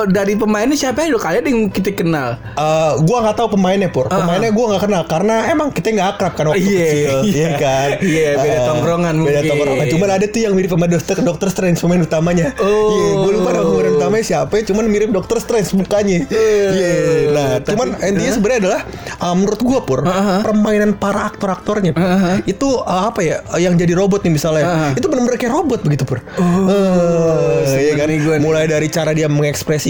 kalau 0.00 0.08
dari 0.08 0.32
pemainnya 0.32 0.72
siapa 0.72 1.04
ya? 1.04 1.12
Kalian 1.12 1.44
yang 1.44 1.60
kita 1.68 1.92
kenal. 1.92 2.40
Eh, 2.56 2.92
gua 3.04 3.20
nggak 3.20 3.36
tahu 3.36 3.48
pemainnya 3.52 3.92
pur. 3.92 4.08
Pemainnya 4.08 4.48
gua 4.48 4.72
nggak 4.72 4.82
kenal 4.82 5.02
karena 5.04 5.34
emang 5.46 5.68
kita 5.68 5.92
nggak 5.92 6.08
akrab 6.16 6.32
kan 6.32 6.44
waktu 6.48 6.64
Iya, 6.64 6.80
kecil, 6.80 6.96
iya. 6.96 7.16
iya 7.20 7.48
kan. 7.54 7.88
Iya, 8.00 8.28
beda 8.34 8.48
Eh, 8.50 8.60
tongkrongan 8.64 9.14
Beda 9.14 9.20
mungkin. 9.20 9.50
tongkrongan. 9.52 9.86
Cuman 9.92 10.08
ada 10.10 10.24
tuh 10.24 10.40
yang 10.40 10.52
mirip 10.56 10.70
sama 10.70 10.86
dokter 10.88 11.16
dokter 11.20 11.48
Strange 11.52 11.78
pemain 11.78 12.00
utamanya. 12.00 12.46
Oh. 12.56 12.88
Iya, 12.90 13.10
gua 13.14 13.30
lupa 13.36 13.50
nama 13.50 13.64
pemain 13.66 13.92
utamanya 13.94 14.24
siapa. 14.24 14.54
Cuman 14.64 14.84
mirip 14.88 15.10
dokter 15.12 15.36
Strange 15.36 15.68
mukanya. 15.76 16.18
Iya. 16.24 16.92
Nah, 17.30 17.50
cuman 17.60 17.88
intinya 18.00 18.32
sebenarnya 18.32 18.60
adalah 18.64 18.80
eh, 18.96 19.34
menurut 19.36 19.60
gua 19.60 19.80
pur 19.84 20.00
permainan 20.40 20.96
para 20.96 21.28
aktor-aktornya 21.28 21.92
Pur, 21.92 22.08
itu 22.42 22.68
eh, 22.80 23.02
apa 23.04 23.20
ya 23.20 23.36
yang 23.58 23.76
jadi 23.76 23.92
robot 23.92 24.24
nih 24.24 24.32
misalnya 24.32 24.62
Uh-huh. 24.70 24.92
itu 24.94 25.06
benar-benar 25.08 25.34
kayak 25.34 25.50
robot 25.50 25.80
begitu 25.82 26.04
pur. 26.06 26.22
Oh, 26.38 27.64
iya 27.66 27.96
kan 27.96 28.06
nih. 28.06 28.38
mulai 28.38 28.64
dari 28.64 28.86
cara 28.86 29.10
dia 29.10 29.26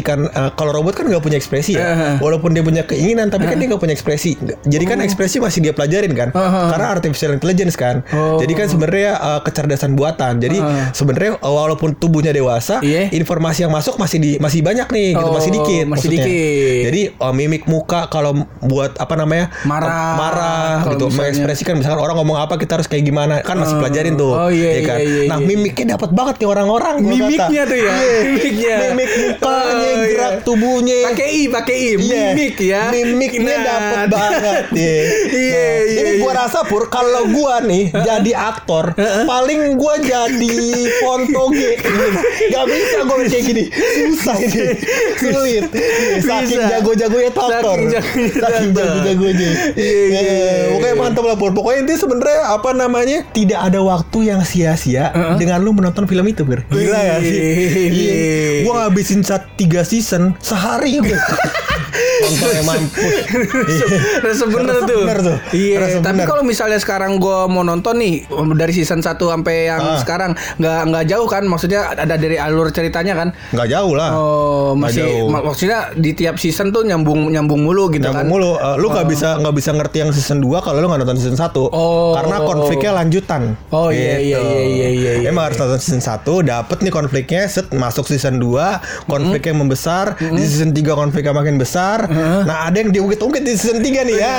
mengekspresikan 0.03 0.19
eh, 0.27 0.51
kalau 0.55 0.73
robot 0.73 0.95
kan 0.95 1.05
nggak 1.07 1.21
punya 1.21 1.37
ekspresi 1.37 1.73
ya 1.73 1.89
Uh-huh. 1.91 2.15
walaupun 2.23 2.51
dia 2.51 2.63
punya 2.63 2.83
keinginan 2.85 3.29
tapi 3.29 3.45
kan 3.45 3.57
dia 3.57 3.67
nggak 3.67 3.79
punya 3.79 3.93
ekspresi 3.93 4.39
jadi 4.63 4.85
kan 4.87 4.99
ekspresi 5.01 5.37
masih 5.39 5.61
dia 5.61 5.73
pelajarin 5.73 6.13
kan 6.13 6.29
Uh-huh. 6.31 6.71
karena 6.71 6.87
artificial 6.91 7.33
intelligence 7.33 7.75
kan 7.75 8.03
Oh. 8.11 8.39
jadi 8.39 8.53
kan 8.55 8.67
sebenarnya 8.67 9.11
eh, 9.13 9.41
kecerdasan 9.43 9.93
buatan 9.93 10.39
jadi 10.39 10.57
Uh-huh. 10.57 10.91
sebenarnya 10.93 11.31
eh, 11.37 11.53
walaupun 11.53 11.95
tubuhnya 11.95 12.31
dewasa 12.31 12.79
Iya. 12.81 13.11
informasi 13.13 13.63
yang 13.63 13.73
masuk 13.73 13.97
masih 13.97 14.19
di 14.19 14.31
masih 14.37 14.61
banyak 14.61 14.87
nih 14.89 15.09
gitu 15.13 15.23
Oh, 15.23 15.33
masih 15.33 15.51
dikit 15.53 15.85
masih 15.85 16.09
maksudnya. 16.09 16.23
dikit. 16.23 16.81
jadi 16.87 17.01
eh, 17.13 17.33
mimik 17.35 17.63
muka 17.67 18.07
kalau 18.07 18.33
buat 18.61 18.95
apa 18.97 19.15
namanya 19.15 19.51
Marah. 19.65 20.15
marah 20.17 20.75
gitu 20.87 21.07
misalnya. 21.07 21.17
mengekspresikan 21.19 21.75
misalkan 21.77 22.01
orang 22.01 22.17
ngomong 22.17 22.39
apa 22.39 22.55
kita 22.57 22.79
harus 22.79 22.87
kayak 22.87 23.05
gimana 23.05 23.43
kan 23.43 23.57
masih 23.57 23.73
Uh, 23.73 23.81
pelajarin 23.81 24.15
tuh 24.15 24.35
oh, 24.35 24.51
iya, 24.51 24.71
ya 24.73 24.83
kan 24.85 24.99
iya, 24.99 25.07
iya, 25.07 25.23
nah 25.27 25.39
iya. 25.39 25.47
mimiknya 25.47 25.95
dapat 25.95 26.11
banget 26.11 26.35
nih 26.37 26.49
orang-orang 26.49 26.95
Mimiknya 27.01 27.39
kata. 27.63 27.71
tuh 27.71 27.79
ya, 27.79 27.91
Iya. 27.91 28.13
mimiknya. 28.21 28.77
mimik 28.85 29.11
mukanya 29.17 29.90
Oh, 29.91 30.01
gerak 30.01 30.33
iya. 30.33 30.43
tubuhnya 30.43 30.99
Pakai 31.07 31.29
i, 31.29 31.43
pakai 31.47 31.77
i, 31.77 31.91
Iya. 31.91 31.99
mimik 31.99 32.57
ya. 32.57 32.83
Mimiknya 32.91 33.39
Nah, 33.51 33.63
dapet 33.63 33.99
banget 34.09 34.65
ya. 34.77 34.95
Iya, 35.29 35.61
Nah, 35.61 35.77
iya, 35.81 36.01
Ini 36.01 36.11
gua 36.19 36.33
iya. 36.33 36.41
rasa 36.41 36.61
pur 36.63 36.87
kalau 36.87 37.23
gua 37.29 37.61
nih 37.61 37.85
jadi 38.09 38.33
aktor, 38.33 38.95
paling 39.25 39.75
gua 39.75 39.95
jadi 39.97 40.55
Pontoge. 41.01 41.71
Gak 42.53 42.65
bisa 42.67 42.99
gua 43.03 43.17
kayak 43.21 43.45
gini. 43.45 43.65
Susah 43.71 44.37
ini. 44.37 44.63
Sulit. 45.17 45.65
Saking 46.21 46.59
Bisa. 46.59 46.71
jago-jagonya 46.71 47.31
tuh 47.31 47.43
aktor. 47.45 47.77
Saking 47.77 47.89
Saking 48.33 48.71
aktor. 48.71 48.85
jago-jagonya. 48.87 49.51
Iya, 49.75 50.23
Pokoknya 50.71 50.95
mantap 50.97 51.25
lah 51.25 51.37
pur. 51.37 51.51
Pokoknya 51.51 51.79
intinya 51.81 52.01
sebenarnya 52.01 52.41
apa 52.49 52.71
namanya? 52.73 53.19
Tidak 53.31 53.59
ada 53.59 53.81
waktu 53.81 54.19
yang 54.27 54.41
sia-sia 54.43 55.11
dengan 55.37 55.61
lu 55.61 55.73
menonton 55.73 56.05
film 56.05 56.25
itu, 56.25 56.43
Pur. 56.43 56.61
Gila 56.67 56.99
ya 56.99 57.17
sih. 57.21 57.39
Wih. 57.39 57.89
Iya. 57.91 58.17
Gua 58.63 58.73
ngabisin 58.81 59.21
sat 59.21 59.47
tiga 59.55 59.80
season 59.83 60.35
sehari 60.39 60.99
gue. 60.99 61.17
Bener 62.21 62.63
Rasa 64.23 64.45
tuh. 64.87 65.01
bener 65.01 65.19
tuh. 65.21 65.37
Iya. 65.53 66.01
Tapi 66.01 66.23
kalau 66.23 66.43
misalnya 66.43 66.77
sekarang 66.77 67.17
gue 67.17 67.39
mau 67.47 67.63
nonton 67.63 67.97
nih 67.97 68.25
dari 68.55 68.73
season 68.73 69.01
1 69.01 69.17
sampai 69.19 69.57
yang 69.67 69.81
Ah. 69.81 69.99
sekarang 69.99 70.31
nggak 70.57 70.81
nggak 70.87 71.05
jauh 71.07 71.27
kan? 71.27 71.45
Maksudnya 71.45 71.93
ada 71.93 72.15
dari 72.15 72.37
alur 72.37 72.69
ceritanya 72.71 73.17
kan? 73.17 73.29
Nggak 73.51 73.69
jauh 73.69 73.93
lah. 73.95 74.11
Oh 74.13 74.73
masih 74.73 75.03
jauh. 75.03 75.29
mak- 75.29 75.45
maksudnya 75.45 75.91
di 75.95 76.13
tiap 76.13 76.37
season 76.37 76.71
tuh 76.71 76.85
nyambung 76.85 77.29
nyambung 77.29 77.61
mulu 77.61 77.89
gitu 77.91 78.07
Nyambung 78.07 78.23
kan? 78.23 78.27
mulu. 78.31 78.53
Eh, 78.55 78.77
lu 78.77 78.87
nggak 78.89 79.07
bisa 79.09 79.29
nggak 79.39 79.55
bisa 79.57 79.71
ngerti 79.73 79.97
yang 79.99 80.11
season 80.11 80.39
2 80.39 80.61
kalau 80.61 80.79
lu 80.79 80.87
nggak 80.87 81.01
nonton 81.01 81.17
season 81.17 81.37
1 81.37 81.69
Oh. 81.71 82.13
Karena 82.13 82.37
konfliknya 82.41 82.93
lanjutan. 82.95 83.57
Oh, 83.71 83.89
iya, 83.89 84.19
iya, 84.19 84.39
iya, 84.39 84.63
iya, 84.63 84.89
iya, 84.91 85.13
iya. 85.19 85.29
Emang 85.29 85.49
harus 85.49 85.59
nonton 85.59 85.79
season 85.79 86.03
1 86.03 86.43
dapet 86.43 86.79
nih 86.81 86.93
konfliknya 86.93 87.43
set 87.47 87.71
masuk 87.73 88.05
season 88.05 88.37
2 88.37 89.09
konfliknya 89.71 90.19
membesar 90.19 90.19
di 90.19 90.43
season 90.43 90.71
3 90.75 90.99
konfliknya 90.99 91.31
makin 91.31 91.57
besar. 91.57 92.11
Nah, 92.45 92.67
ada 92.67 92.77
yang 92.83 92.91
diungkit-ungkit 92.91 93.43
di 93.47 93.55
season 93.55 93.79
3 93.79 94.03
nih 94.03 94.17
ya. 94.19 94.39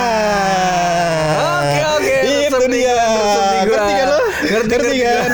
Oke, 1.39 1.79
oke. 1.95 2.15
Itu 2.51 2.65
dia. 2.67 2.95
Ngerti 3.63 3.93
kan 3.95 4.07
lo? 4.11 4.19
Ngerti. 4.43 4.95
kan? 4.99 5.29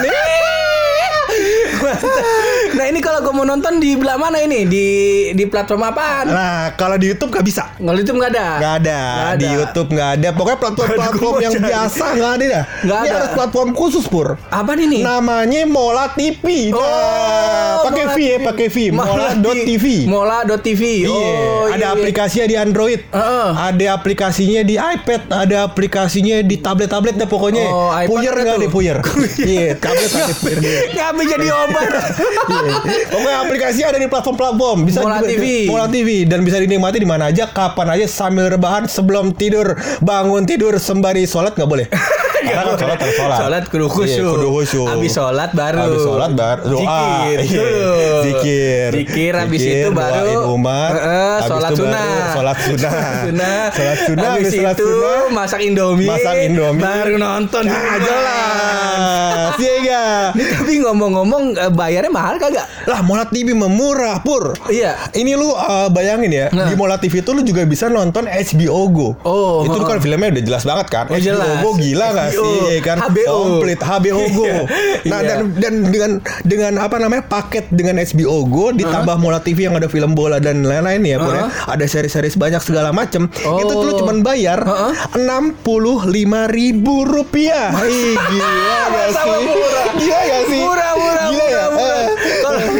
Nah 2.74 2.86
ini 2.86 3.00
kalau 3.00 3.22
gue 3.22 3.32
mau 3.32 3.44
nonton 3.44 3.78
di 3.78 3.94
belah 3.94 4.16
mana 4.16 4.40
ini? 4.40 4.64
Di 4.64 4.86
di 5.32 5.44
platform 5.46 5.82
apaan? 5.86 6.26
Nah, 6.28 6.60
kalau 6.74 6.96
di 6.96 7.08
YouTube 7.08 7.30
nggak 7.30 7.46
bisa. 7.46 7.64
Kalau 7.74 7.96
itu 7.96 8.10
nggak 8.10 8.32
ada. 8.32 8.48
Nggak 8.58 8.74
ada. 8.82 9.00
Di. 9.36 9.48
YouTube 9.48 9.90
nggak 9.90 10.10
ada. 10.14 10.30
Pokoknya 10.32 10.60
platform-platform 10.60 11.34
Aduh, 11.34 11.44
yang 11.44 11.54
cari. 11.56 11.66
biasa 11.66 12.06
nggak 12.12 12.32
ada 12.32 12.46
dah. 12.46 12.64
Nggak 12.84 12.98
Ini 12.98 13.08
ada. 13.08 13.16
harus 13.16 13.32
platform 13.34 13.70
khusus 13.74 14.06
pur. 14.06 14.28
Apa 14.50 14.72
nih 14.74 14.86
nih? 14.88 15.02
Namanya 15.02 15.62
Mola 15.66 16.06
TV. 16.12 16.70
Nah, 16.70 16.86
Oh, 17.78 17.86
pakai 17.86 18.06
V 18.10 18.18
ya, 18.20 18.38
pakai 18.44 18.68
V. 18.68 18.78
Mola.tv. 18.92 19.86
Mola.tv. 20.06 20.82
Iya, 21.00 21.10
Oh, 21.10 21.66
ada 21.68 21.74
iya, 21.74 21.78
iya. 21.78 21.88
aplikasinya 21.94 22.46
di 22.46 22.56
Android, 22.58 23.00
ada 23.12 23.86
aplikasinya 23.92 24.62
di 24.62 24.76
iPad, 24.76 25.22
ada 25.30 25.58
aplikasinya 25.64 26.42
di 26.42 26.56
tablet-tablet 26.58 27.16
deh 27.16 27.28
pokoknya. 27.28 27.66
Oh, 27.68 27.92
puyer 28.06 28.34
nggak 28.34 28.58
deh 28.60 28.70
puyer? 28.76 28.98
Iya, 29.38 29.78
tablet 29.78 30.12
ada 30.12 30.34
puyer. 30.36 30.58
Ngapain 30.90 31.28
jadi 31.28 31.48
obat? 31.68 31.88
Iya. 32.48 32.80
Pokoknya 33.10 33.38
aplikasi 33.42 33.82
ada 33.84 33.98
di 33.98 34.08
platform-platform. 34.08 34.78
Bisa 34.84 35.00
Mola 35.00 35.20
juga- 35.20 35.30
TV. 35.30 35.44
Mola 35.68 35.86
TV 35.86 36.24
dan 36.24 36.40
bisa 36.42 36.58
dinikmati 36.58 36.98
di 36.98 37.06
mana 37.06 37.28
aja, 37.28 37.44
kapan 37.46 37.92
aja 37.92 38.06
sambil 38.06 38.48
rebahan 38.48 38.88
sebelum 38.88 39.32
tidur, 39.32 39.76
bangun 40.00 40.44
tidur 40.44 40.72
sembari 40.78 41.24
sholat 41.24 41.54
nggak 41.54 41.68
boleh. 41.68 41.88
Karena 42.48 42.64
kan 42.64 42.78
sholat 42.78 42.98
harus 42.98 43.16
sholat. 43.16 43.38
Sholat 43.38 43.64
kudu 43.68 43.84
Iya, 43.84 43.92
khusyuk. 43.92 44.32
kudu 44.32 44.48
khusyuk. 44.54 44.88
Habis 44.88 45.12
sholat 45.12 45.52
baru. 45.52 45.80
Habis 45.82 46.02
sholat 46.02 46.32
baru 46.32 46.62
doa. 46.64 46.80
Zikir. 46.80 47.38
Iya. 47.44 47.68
Zikir. 48.24 48.90
Zikir 48.94 49.34
habis 49.36 49.60
Zikir, 49.60 49.76
itu 49.76 49.90
baru 49.92 50.16
doain 50.16 50.40
umat. 50.56 50.92
Heeh, 50.94 51.36
Habis 51.36 51.48
sholat 51.52 51.72
sunnah. 51.74 52.08
sholat 52.32 52.58
sunnah. 52.58 52.94
sunnah. 53.20 53.64
Sholat 53.70 53.98
sunnah, 54.00 54.32
sholat 54.40 54.78
itu 54.78 54.90
masak 55.30 55.60
Indomie. 55.60 56.08
Masak 56.08 56.36
Indomie. 56.40 56.80
Baru 56.80 57.16
nonton. 57.20 57.64
Nah, 57.68 57.76
rumah. 57.76 58.00
jelas. 58.00 59.52
Iya 60.38 60.50
tapi 60.58 60.74
ngomong-ngomong 60.84 61.44
eh, 61.56 61.72
bayarnya 61.72 62.12
mahal 62.12 62.36
kagak? 62.38 62.66
Lah 62.90 63.00
Mola 63.04 63.26
TV 63.28 63.54
memurah 63.54 64.20
pur. 64.22 64.54
Iya. 64.68 65.12
Ini 65.14 65.34
lu 65.38 65.52
uh, 65.52 65.88
bayangin 65.92 66.32
ya 66.34 66.48
Nah. 66.52 66.72
di 66.72 66.76
Mola 66.80 66.98
TV 66.98 67.22
itu 67.22 67.32
lu 67.36 67.44
juga 67.44 67.68
bisa 67.68 67.92
nonton 67.92 68.26
HBO 68.26 68.80
Go. 68.90 69.10
Oh, 69.28 69.62
itu 69.68 69.78
oh. 69.78 69.86
kan 69.86 70.00
filmnya 70.00 70.34
udah 70.34 70.44
jelas 70.44 70.64
banget 70.64 70.88
kan. 70.90 71.06
Oh, 71.12 71.18
HBO 71.18 71.24
jelas. 71.24 71.62
Go 71.62 71.70
gila 71.78 72.08
nggak 72.16 72.30
HBO. 72.34 72.42
sih? 72.42 72.58
Ya 72.74 72.82
kan 72.82 72.98
HBO. 73.04 73.36
komplit 73.36 73.80
HBO 73.82 74.22
Go. 74.34 74.46
Iya, 74.48 74.64
nah 75.12 75.20
iya. 75.22 75.28
dan 75.28 75.40
dan 75.60 75.74
dengan 75.92 76.12
dengan 76.44 76.74
apa 76.82 76.98
namanya 76.98 77.24
paket 77.28 77.70
dengan 77.70 78.00
HBO 78.00 78.48
Go 78.48 78.66
ditambah 78.74 79.16
Mola 79.20 79.40
TV 79.44 79.68
yang 79.70 79.76
ada 79.78 79.88
film 79.92 80.16
bola 80.18 80.40
dan 80.42 80.64
lain-lain 80.64 81.02
ya, 81.04 81.18
Pur, 81.20 81.34
ya. 81.36 81.46
Uh-huh. 81.46 81.74
Ada 81.78 81.86
seri-seri 81.86 82.30
banyak 82.34 82.62
segala 82.64 82.90
macem. 82.92 83.30
Oh. 83.46 83.60
Itu 83.62 83.74
tuh 83.76 83.86
lu 83.86 83.94
cuman 84.02 84.18
bayar 84.26 84.60
enam 85.16 85.54
puluh 85.62 86.04
lima 86.08 86.46
ribu 86.50 87.04
rupiah. 87.04 87.72
Ih, 87.84 88.16
gila 88.16 88.80
gak 88.92 89.08
Sama 89.18 89.36
sih? 89.40 89.46
murah. 89.48 89.87
Gila 89.96 90.20
gak 90.20 90.44
sih? 90.52 90.62
Murah, 90.68 90.92
murah, 91.00 91.28
Gila 91.32 91.46
murah, 91.48 91.48
ya? 91.48 91.64
murah. 91.72 91.97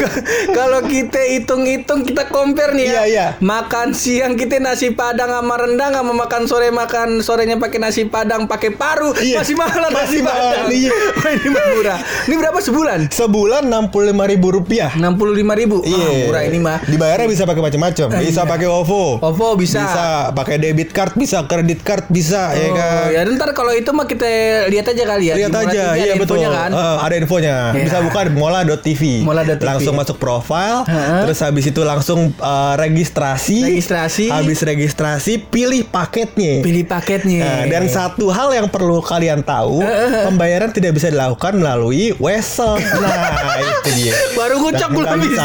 Kalau 0.58 0.80
kita 0.82 1.20
hitung-hitung 1.28 2.02
kita 2.02 2.26
compare 2.26 2.72
nih 2.72 2.84
ya. 2.84 2.92
Iya, 2.92 3.02
iya. 3.04 3.26
Makan 3.38 3.92
siang 3.92 4.34
kita 4.34 4.58
nasi 4.58 4.90
padang 4.90 5.30
sama 5.30 5.54
rendang 5.56 5.92
sama 5.92 6.12
makan 6.12 6.42
sore 6.44 6.68
makan 6.68 7.20
sorenya 7.20 7.56
pakai 7.56 7.78
nasi 7.78 8.02
padang 8.04 8.44
pakai 8.44 8.72
paru 8.72 9.12
Iya. 9.14 9.40
masih 9.40 9.54
mahal 9.54 9.80
nasi 9.84 9.94
Masih 9.94 10.20
mahal, 10.22 10.48
padang. 10.54 10.68
iya. 10.70 10.90
Wah, 11.18 11.32
ini 11.32 11.48
murah. 11.48 11.98
Ini 12.24 12.34
berapa 12.36 12.58
sebulan? 12.58 13.00
Sebulan 13.10 13.62
enam 13.64 13.84
puluh 13.88 14.08
lima 14.08 14.24
ribu 14.24 14.50
rupiah. 14.50 14.90
Enam 14.92 15.14
puluh 15.14 15.32
lima 15.32 15.52
ribu. 15.52 15.80
Iya. 15.82 15.96
Ah, 15.98 16.12
murah 16.26 16.42
ini 16.44 16.58
mah. 16.58 16.78
Dibayarnya 16.82 17.26
bisa 17.26 17.44
pakai 17.44 17.62
macam-macam. 17.62 18.06
Bisa 18.18 18.42
iya. 18.42 18.48
pakai 18.48 18.66
OVO. 18.66 19.04
OVO 19.20 19.48
bisa. 19.54 19.80
Bisa 19.80 20.04
pakai 20.32 20.56
debit 20.56 20.90
card, 20.90 21.12
bisa 21.14 21.44
kredit 21.44 21.80
card, 21.80 22.06
bisa 22.08 22.50
ya 22.50 22.66
Oh, 22.68 22.74
kan. 22.74 23.06
ya 23.10 23.20
ntar 23.28 23.50
kalau 23.52 23.72
itu 23.72 23.90
mah 23.90 24.04
kita 24.04 24.26
lihat 24.66 24.86
aja 24.86 25.02
kali 25.04 25.24
ya. 25.26 25.34
Lihat 25.36 25.54
aja, 25.54 25.82
iya 25.94 26.12
ada 26.12 26.20
betul. 26.20 26.36
infonya 26.36 26.50
kan. 26.50 26.70
Eh, 26.70 26.96
ada 27.00 27.14
infonya. 27.16 27.56
Iya. 27.72 27.84
Bisa 27.84 27.98
buka 28.00 28.18
di 28.22 28.32
mola.tv. 28.32 29.02
Mola.tv. 29.22 29.62
Langsung 29.62 29.94
masuk 29.98 30.16
profile, 30.16 30.84
Heeh. 30.84 31.26
terus 31.26 31.38
habis 31.40 31.66
itu 31.66 31.82
langsung 31.82 32.30
eh, 32.30 32.74
registrasi. 32.78 33.66
Registrasi. 33.66 34.30
Habis 34.30 34.62
registrasi, 34.62 35.42
pilih 35.42 35.82
paketnya. 35.84 36.62
Pilih 36.62 36.84
paketnya. 36.84 37.42
Nah, 37.42 37.62
dan 37.66 37.84
satu 37.86 38.28
hal 38.28 38.52
yang 38.52 38.66
perlu 38.66 39.00
kalian 39.00 39.42
tahu, 39.42 39.82
pembayaran 40.22 40.70
tidak 40.70 40.94
bisa 40.94 41.08
dilakukan 41.08 41.56
melalui 41.56 42.14
wesel. 42.16 42.78
Nah, 42.78 43.58
itu 43.82 43.90
dia. 43.96 44.14
Baru 44.32 44.60
ngucap 44.60 44.86
Nggak- 44.86 44.94
belum 44.94 45.08
nggak 45.08 45.20
bisa. 45.24 45.44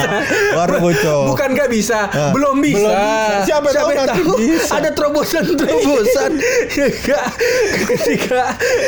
Baru 0.53 0.75
ngucap. 0.79 1.21
Bukan 1.25 1.47
nggak 1.51 1.69
bisa, 1.69 1.99
Ah, 2.05 2.29
belum 2.29 2.55
bisa. 2.59 2.79
belum 2.83 2.93
bisa. 2.93 3.35
Siapa 3.43 3.67
tahu 3.71 3.89
nanti 3.91 4.21
bisa. 4.37 4.71
ada 4.71 4.89
terobosan-terobosan 4.91 6.31
ya 7.09 7.19
ketika 7.87 8.41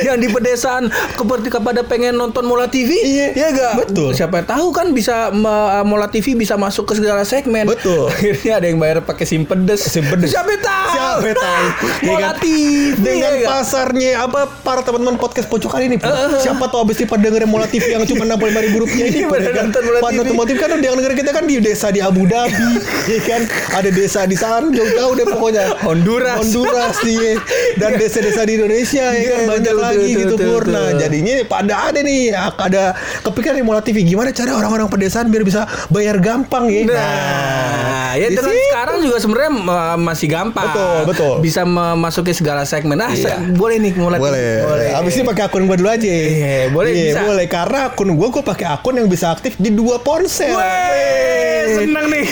yang 0.04 0.18
di 0.18 0.28
pedesaan 0.28 0.92
ketika 1.16 1.60
pada 1.60 1.82
pengen 1.82 2.16
nonton 2.16 2.44
Mola 2.44 2.68
TV, 2.68 2.92
Iya, 2.96 3.28
ya 3.34 3.48
enggak? 3.50 3.74
betul. 3.80 4.10
Siapa 4.12 4.44
tahu 4.44 4.70
kan 4.70 4.92
bisa 4.92 5.32
ma- 5.56 5.84
Mola 5.86 6.08
TV 6.08 6.34
bisa 6.34 6.56
masuk 6.56 6.84
ke 6.86 6.96
segala 6.96 7.24
segmen. 7.24 7.64
Betul. 7.66 8.10
Akhirnya 8.12 8.54
ada 8.56 8.68
yang 8.68 8.78
bayar 8.78 8.98
pakai 9.02 9.24
sim 9.24 9.44
pedes. 9.44 9.82
Sim 9.82 10.04
pedes. 10.04 10.30
Siapa 10.30 10.52
tahu? 10.58 10.90
Siapa 10.92 11.32
tahu? 11.34 11.66
Ya 11.96 12.12
Mola 12.12 12.30
kan? 12.30 12.36
TV. 12.38 12.98
dengan 12.98 13.34
ya 13.34 13.48
pasarnya 13.50 14.12
apa 14.22 14.40
para 14.62 14.82
teman-teman 14.82 15.16
podcast 15.16 15.48
pojok 15.48 15.70
kali 15.70 15.88
ini 15.88 15.98
Pur. 15.98 16.12
siapa 16.38 16.68
tahu 16.68 16.84
abis 16.84 17.02
pada 17.04 17.24
dengerin 17.24 17.48
Mola 17.48 17.66
TV 17.66 17.82
yang 17.90 18.04
cuma 18.04 18.24
enam 18.24 18.36
puluh 18.36 18.52
lima 18.52 18.62
ribu 18.62 18.78
rupiah 18.80 19.06
ini 19.06 19.20
Iya, 19.22 19.28
pada 19.28 19.42
ya 19.42 19.52
kan 19.52 19.64
nonton 19.64 19.82
Mola 19.82 19.98
pada 19.98 20.12
TV. 20.12 20.18
nonton 20.20 20.34
Mola 20.36 20.48
TV 20.48 20.58
kan 20.58 20.70
yang 20.76 20.96
dengerin 20.96 21.18
kita 21.18 21.32
kan 21.32 21.44
di 21.44 21.56
desa 21.58 21.88
di 21.90 22.00
Abu 22.00 22.22
Dhabi 22.26 22.66
ya 23.12 23.20
kan 23.22 23.42
ada 23.74 23.90
desa 23.90 24.20
di 24.24 24.36
sana 24.36 24.68
jauh-jauh 24.68 25.14
deh 25.14 25.26
pokoknya 25.26 25.64
Honduras. 25.82 26.38
Honduras 26.40 26.96
nih 27.02 27.38
dan 27.76 27.92
desa-desa 27.96 28.42
di 28.44 28.54
Indonesia 28.56 29.06
ya 29.08 29.24
kan 29.26 29.40
Iya, 29.40 29.48
banyak 29.48 29.76
lagi 29.76 30.08
gitu 30.18 30.36
Pur 30.38 30.64
nah 30.66 30.88
jadinya 30.94 31.34
pada 31.46 31.74
ada 31.86 32.00
nih 32.00 32.22
ada 32.36 32.84
kepikiran 33.22 33.62
Mola 33.62 33.82
TV 33.82 34.04
gimana 34.04 34.30
cara 34.32 34.54
orang-orang 34.54 34.88
pedesaan 34.88 35.28
biar 35.28 35.45
bisa 35.46 35.62
bayar 35.88 36.18
gampang 36.18 36.66
ya. 36.68 36.82
Nah, 36.84 38.18
ya 38.18 38.28
di 38.28 38.36
dengan 38.36 38.50
situ. 38.50 38.66
sekarang 38.68 38.98
juga 39.00 39.18
sebenarnya 39.22 39.52
uh, 39.54 39.98
masih 39.98 40.28
gampang. 40.28 40.66
Betul, 40.68 40.98
betul. 41.06 41.34
Bisa 41.40 41.62
memasuki 41.62 42.34
segala 42.34 42.66
segmen. 42.66 42.98
Nah, 42.98 43.14
Iya. 43.14 43.38
boleh 43.54 43.78
nih 43.78 43.94
mulai. 43.94 44.18
Boleh. 44.18 44.92
Abis 44.92 45.16
ini 45.16 45.24
pakai 45.24 45.44
akun 45.46 45.64
gue 45.66 45.78
dulu 45.78 45.88
aja. 45.88 46.02
Iya, 46.02 46.74
boleh, 46.74 46.92
Iya, 46.92 47.04
bisa. 47.14 47.20
boleh. 47.24 47.46
Karena 47.46 47.80
akun 47.88 48.10
gue 48.10 48.28
gue 48.28 48.44
pakai 48.44 48.66
akun 48.68 48.96
yang 48.96 49.06
bisa 49.06 49.30
aktif 49.30 49.54
di 49.56 49.70
dua 49.70 50.02
ponsel. 50.02 50.50
Weh, 50.50 51.62
seneng 51.78 52.06
nih. 52.10 52.26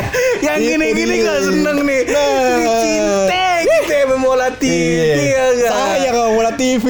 yang 0.46 0.58
gini-gini 0.58 1.14
dia. 1.18 1.26
gak 1.26 1.40
seneng 1.44 1.78
nih. 1.82 2.02
Nah. 2.06 2.78
Cinta 2.80 3.39
kita 3.62 3.96
memola 4.08 4.48
TV 4.52 4.70
Iya. 4.70 5.14
ya 5.20 5.44
nggak? 5.50 5.70
Sayang 5.70 6.14
sama 6.14 6.28
bola 6.30 6.52
TV. 6.52 6.86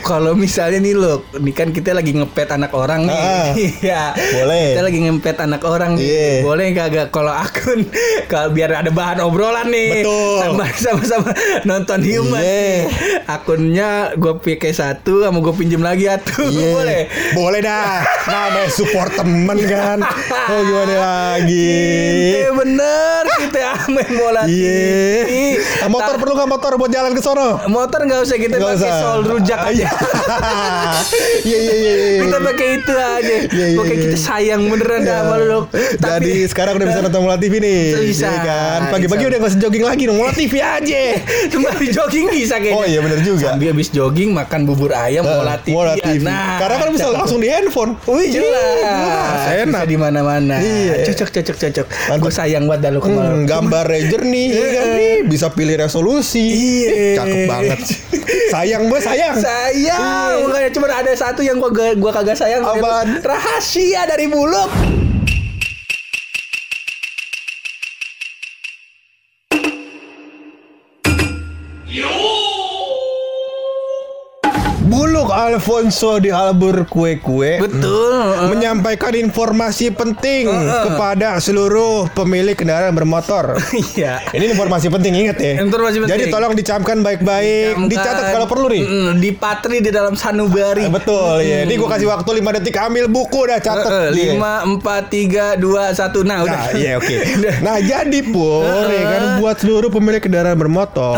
Kalau 0.00 0.32
misalnya 0.34 0.78
nih 0.78 0.94
lo, 0.94 1.14
ini 1.34 1.50
kan 1.50 1.70
kita 1.70 1.90
lagi 1.90 2.12
ngepet 2.12 2.48
anak 2.50 2.72
orang 2.72 3.04
nih. 3.04 3.16
Ah. 3.16 3.48
Iya. 3.54 4.02
Boleh. 4.14 4.64
Kita 4.72 4.82
lagi 4.82 4.98
ngepet 5.00 5.36
anak 5.38 5.62
orang 5.62 5.90
nih. 5.94 6.04
Iya. 6.04 6.30
Boleh 6.42 6.66
kagak 6.70 7.08
kalau 7.08 7.30
akun 7.30 7.84
kalau 8.30 8.50
biar 8.50 8.70
ada 8.74 8.90
bahan 8.90 9.20
obrolan 9.20 9.68
nih. 9.68 10.02
Betul. 10.02 10.38
Sama 10.40 10.64
sama-sama 10.74 11.30
nonton 11.64 12.00
human. 12.00 12.40
Iya. 12.40 12.48
nih. 12.50 12.76
Akunnya 13.26 13.88
gue 14.14 14.32
pakai 14.36 14.72
satu, 14.72 15.22
sama 15.22 15.38
gue 15.38 15.54
pinjem 15.54 15.80
lagi 15.80 16.06
satu. 16.06 16.46
Iya. 16.46 16.70
Boleh. 16.72 17.02
Boleh 17.32 17.60
dah. 17.60 18.02
Namanya 18.26 18.68
support 18.68 19.12
temen 19.12 19.58
kan. 19.62 19.98
Oh 20.48 20.60
gimana 20.62 20.94
lagi? 20.96 21.72
Iya 22.36 22.50
bener 22.52 23.22
kita 23.40 23.60
ame 23.86 24.04
bola 24.10 24.42
Iya. 24.44 24.80
TV. 25.24 25.30
Motor 25.90 26.14
perlu 26.16 26.32
nggak 26.32 26.48
motor 26.48 26.72
buat 26.76 26.88
jalan 26.88 27.10
ke 27.10 27.20
sono? 27.20 27.58
motor 27.66 28.00
nggak 28.00 28.20
usah 28.22 28.36
kita 28.36 28.54
Nggak 28.54 28.70
pakai 28.72 28.86
usah. 28.86 29.00
sol 29.00 29.18
rujak 29.24 29.58
Ah, 29.58 29.68
aja. 29.68 29.86
Iya 31.40 31.58
iya 31.58 31.74
iya. 31.74 31.92
iya. 31.96 32.20
kita 32.22 32.36
pakai 32.40 32.66
itu 32.76 32.94
aja. 32.94 33.36
Iya, 33.42 33.66
iya, 33.66 33.66
Pokoknya 33.74 33.90
iya. 33.92 34.04
kita 34.06 34.18
sayang 34.18 34.62
beneran 34.66 35.00
Iya. 35.00 35.12
sama 35.16 35.34
lu. 35.38 35.60
Jadi 35.96 36.32
sekarang 36.46 36.72
udah 36.76 36.86
bisa 36.86 37.00
nonton 37.00 37.20
Mola 37.20 37.36
TV 37.36 37.54
nih. 37.58 37.82
Bisa. 38.04 38.28
Iya 38.28 38.38
kan? 38.40 38.80
Pagi-pagi 38.90 39.24
udah 39.26 39.38
nggak 39.38 39.50
usah 39.50 39.60
jogging 39.60 39.84
lagi 39.84 40.02
dong. 40.04 40.16
Mola 40.16 40.32
TV 40.32 40.54
aja. 40.56 41.00
Sembari 41.52 41.86
jogging 41.88 42.26
bisa 42.28 42.54
kayaknya. 42.56 42.76
Oh, 42.76 42.84
iya, 42.84 42.98
bener 43.00 43.18
juga. 43.20 43.46
Sambil 43.50 43.68
habis 43.72 43.88
jogging 43.90 44.30
makan 44.30 44.60
bubur 44.62 44.90
ayam 44.92 45.24
bola 45.24 45.56
TV. 45.58 45.72
Mola 45.72 45.94
TV. 45.96 46.22
Nah, 46.22 46.58
Karena 46.58 46.76
kan 46.78 46.88
bisa 46.90 47.08
langsung 47.08 47.38
di 47.38 47.48
handphone. 47.48 47.92
Wih 48.06 48.28
jelas. 48.30 48.78
Iya, 48.80 48.96
Bisa 49.34 49.50
enak. 49.64 49.82
di 49.84 49.96
mana-mana. 49.96 50.56
Iya. 50.60 51.02
Cocok 51.04 51.28
cocok 51.32 51.56
cocok. 51.58 51.86
Gue 52.16 52.32
sayang 52.32 52.64
banget 52.64 52.80
dah 52.80 52.90
lu 52.90 53.00
Hmm, 53.00 53.08
kemarin. 53.08 53.42
gambar 53.44 53.84
Ranger 53.86 54.22
nih, 54.22 54.46
ya 54.50 54.66
kan 54.70 54.86
bisa 55.30 55.46
pilih 55.48 55.78
resolusi. 55.78 56.42
Iya. 56.42 57.22
Cakep 57.22 57.40
banget. 57.46 57.78
Sayang 58.50 58.90
bos, 58.90 59.06
sayang. 59.06 59.38
Sayang, 59.38 60.34
Iya. 60.36 60.44
makanya 60.44 60.70
cuma 60.74 60.86
ada 60.90 61.12
satu 61.14 61.40
yang 61.40 61.62
gua 61.62 61.70
gua 61.94 62.10
kagak 62.10 62.34
sayang. 62.34 62.66
Apaan? 62.66 63.22
Rahasia 63.22 64.10
dari 64.10 64.26
buluk. 64.26 64.99
Alfonso 75.42 76.18
di 76.18 76.28
Albur 76.28 76.84
Kue-Kue 76.84 77.58
Betul. 77.58 78.12
menyampaikan 78.46 79.12
informasi 79.12 79.88
penting 79.90 80.44
kepada 80.84 81.38
seluruh 81.38 82.12
pemilik 82.12 82.52
kendaraan 82.52 82.92
bermotor. 82.92 83.56
Iya. 83.90 84.20
Ini 84.30 84.52
informasi 84.52 84.86
penting 84.88 85.12
ingat 85.16 85.36
ya. 85.38 85.58
Informasi 85.58 85.98
penting. 85.98 86.12
Jadi 86.12 86.24
tolong 86.28 86.52
dicamkan 86.52 87.00
baik-baik, 87.00 87.80
dicatat 87.86 88.30
kalau 88.30 88.46
perlu 88.46 88.66
nih. 88.68 88.84
Mm, 88.84 89.12
dipatri 89.18 89.80
di 89.80 89.90
dalam 89.90 90.14
sanubari. 90.14 90.84
Eh, 90.86 90.92
Betul 90.92 91.40
ya. 91.42 91.64
Ini 91.64 91.74
gue 91.74 91.88
kasih 91.88 92.06
waktu 92.06 92.30
5 92.38 92.56
detik 92.56 92.76
ambil 92.76 93.08
buku 93.08 93.40
dah 93.46 93.58
catat. 93.58 93.90
Iya. 94.10 94.36
lima 94.36 94.62
empat 94.62 95.08
tiga 95.08 95.54
dua 95.54 95.90
satu 95.90 96.22
nah 96.22 96.42
udah 96.42 96.52
Nah, 96.60 96.70
iya 96.76 96.92
oke. 96.96 97.16
Udah. 97.40 97.54
Nah, 97.62 97.76
jadi 97.78 98.18
pur 98.26 98.66
ya 98.86 99.04
kan 99.06 99.22
buat 99.38 99.56
seluruh 99.56 99.88
pemilik 99.88 100.20
kendaraan 100.20 100.54
bermotor, 100.54 101.16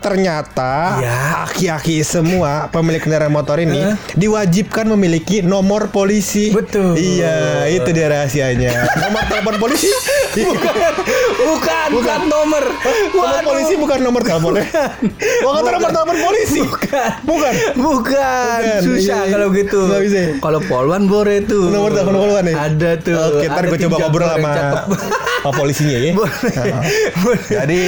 ternyata 0.00 0.98
Ya. 0.98 1.44
aki-aki 1.44 2.00
semua 2.00 2.66
pemilik 2.68 2.98
kendaraan 2.98 3.28
motor 3.28 3.59
ini 3.62 3.80
diwajibkan 4.16 4.88
memiliki 4.96 5.44
nomor 5.44 5.92
polisi. 5.92 6.50
Betul. 6.50 6.96
Iya, 6.96 7.68
itu 7.68 7.90
dia 7.92 8.08
rahasianya. 8.08 8.72
nomor 9.08 9.22
telepon 9.28 9.56
polisi. 9.60 9.88
Bukan 10.32 10.92
bukan 11.40 11.86
bukan 11.90 12.20
nomor 12.24 12.64
Nomor 13.10 13.42
polisi 13.42 13.74
bukan 13.76 13.98
nomor 14.00 14.22
teleponnya. 14.22 14.64
Oh, 15.42 15.52
kata 15.54 15.68
nomor 15.72 15.90
telepon 15.90 16.16
polisi. 16.20 16.60
bukan 16.60 17.10
Bukan. 17.22 17.52
bukan 17.76 18.60
Bukan, 18.60 18.80
susah 18.80 19.20
iya, 19.22 19.30
kalau 19.30 19.48
iya. 19.48 19.58
gitu 19.58 19.80
Nggak 19.82 20.02
bisa. 20.02 20.18
kalau 20.38 20.60
polwan 20.62 21.04
bore 21.04 21.42
tuh 21.42 21.68
Nomor 21.68 21.90
telepon 21.92 22.16
polwan 22.16 22.44
ya? 22.44 22.54
ada 22.62 22.90
tuh 22.96 23.16
Oke, 23.16 23.46
ntar 23.46 23.64
gue 23.66 23.78
coba 23.80 23.96
ngobrol 23.98 24.28
sama, 24.28 24.52
sama 25.42 25.52
polisinya 25.52 25.96
ya. 25.96 26.12
Boleh. 26.12 26.54
Boleh. 27.20 27.42
Jadi 27.48 27.80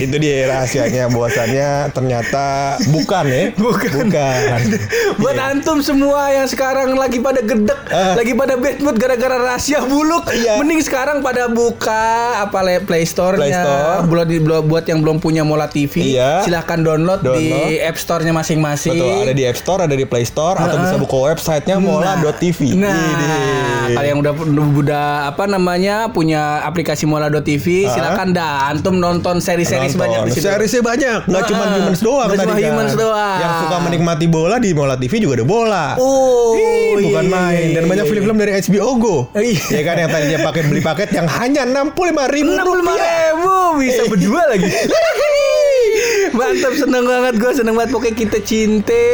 itu 0.00 0.16
dia 0.16 0.36
rahasianya 0.46 1.02
bahwasannya 1.08 1.68
ternyata 1.90 2.44
bukan 2.88 3.24
ya. 3.26 3.42
Bukan. 3.54 3.90
Bukan. 4.04 4.58
Buat 5.20 5.36
antum 5.38 5.78
semua 5.80 6.32
yang 6.32 6.46
sekarang 6.46 6.94
lagi 6.94 7.18
pada 7.18 7.40
gedek, 7.40 7.76
Ah. 7.86 8.14
lagi 8.14 8.32
pada 8.32 8.56
bad 8.56 8.80
mood 8.80 8.96
gara-gara 8.96 9.36
rahasia 9.36 9.82
buluk, 9.82 10.24
Iya. 10.28 10.58
mending 10.58 10.80
sekarang 10.80 11.20
pada 11.20 11.46
buka 11.46 11.83
apa 11.86 12.58
le- 12.60 12.82
Play 12.82 13.04
Store-nya. 13.04 13.40
Play 13.40 13.52
Store. 13.52 14.00
Buat 14.06 14.26
di- 14.26 14.40
buat 14.40 14.84
yang 14.84 15.00
belum 15.00 15.18
punya 15.18 15.42
Mola 15.42 15.66
TV, 15.66 16.12
Iya. 16.12 16.42
silahkan 16.42 16.78
download, 16.78 17.20
di 17.20 17.48
Download. 17.50 17.84
App 17.84 17.96
Store-nya 17.96 18.32
masing-masing. 18.32 18.94
Betul, 18.94 19.22
ada 19.22 19.32
di 19.32 19.44
App 19.44 19.56
Store, 19.56 19.80
ada 19.82 19.94
di 19.94 20.04
Play 20.04 20.24
Store 20.24 20.56
atau 20.56 20.76
bisa 20.78 20.96
buka 20.96 21.16
websitenya 21.26 21.76
mola.tv. 21.78 22.58
Nah, 22.74 22.90
Widih. 22.90 23.94
kalau 23.94 24.06
yang 24.06 24.18
udah 24.18 24.32
udah 24.74 25.04
apa 25.26 25.44
namanya 25.46 26.08
punya 26.08 26.62
aplikasi 26.62 27.04
Mola.tv, 27.04 27.86
silakan 27.86 28.30
dah 28.30 28.68
antum 28.68 28.96
nonton 28.96 29.38
seri-seri 29.38 29.86
Nonton. 29.86 29.94
sebanyak 29.94 30.20
di 30.24 30.30
situ. 30.32 30.44
Seriesnya 30.44 30.82
banyak, 30.82 31.18
nggak 31.24 31.42
Ah, 31.42 31.48
cuma 31.48 31.64
humans 31.70 32.00
doang 32.00 32.26
nggak 32.26 32.38
tadi 32.38 32.44
cuma 32.44 32.54
kan. 32.56 32.70
humans 32.70 32.94
doang. 32.94 33.38
Yang 33.38 33.52
suka 33.60 33.76
menikmati 33.80 34.26
bola 34.26 34.56
di 34.56 34.70
Mola 34.72 34.94
TV 34.94 35.12
juga 35.18 35.34
ada 35.34 35.46
bola. 35.46 35.86
Oh, 35.96 36.54
Ih, 36.54 37.02
bukan 37.02 37.24
iya, 37.24 37.30
main 37.30 37.64
iya, 37.64 37.74
dan 37.74 37.84
banyak 37.84 38.04
iya, 38.04 38.10
film-film 38.10 38.36
dari 38.36 38.52
HBO 38.54 38.88
Go. 38.96 39.16
Iya. 39.32 39.62
Ya 39.70 39.82
kan 39.82 39.96
yang 39.96 40.10
tadinya 40.10 40.38
pakai 40.42 40.62
beli 40.64 40.80
paket 40.80 41.08
yang 41.10 41.26
hanya 41.26 41.62
65 41.74 42.30
ribu 42.30 42.50
enam 42.54 42.64
puluh 42.70 42.86
rupiah. 42.86 43.34
ribu 43.34 43.82
bisa 43.82 44.02
berdua 44.06 44.42
lagi. 44.54 44.70
Mantap 46.38 46.74
seneng 46.74 47.06
banget 47.06 47.34
gue 47.38 47.52
seneng 47.54 47.74
banget 47.78 47.94
pokoknya 47.94 48.14
kita 48.26 48.38
cinta 48.42 49.04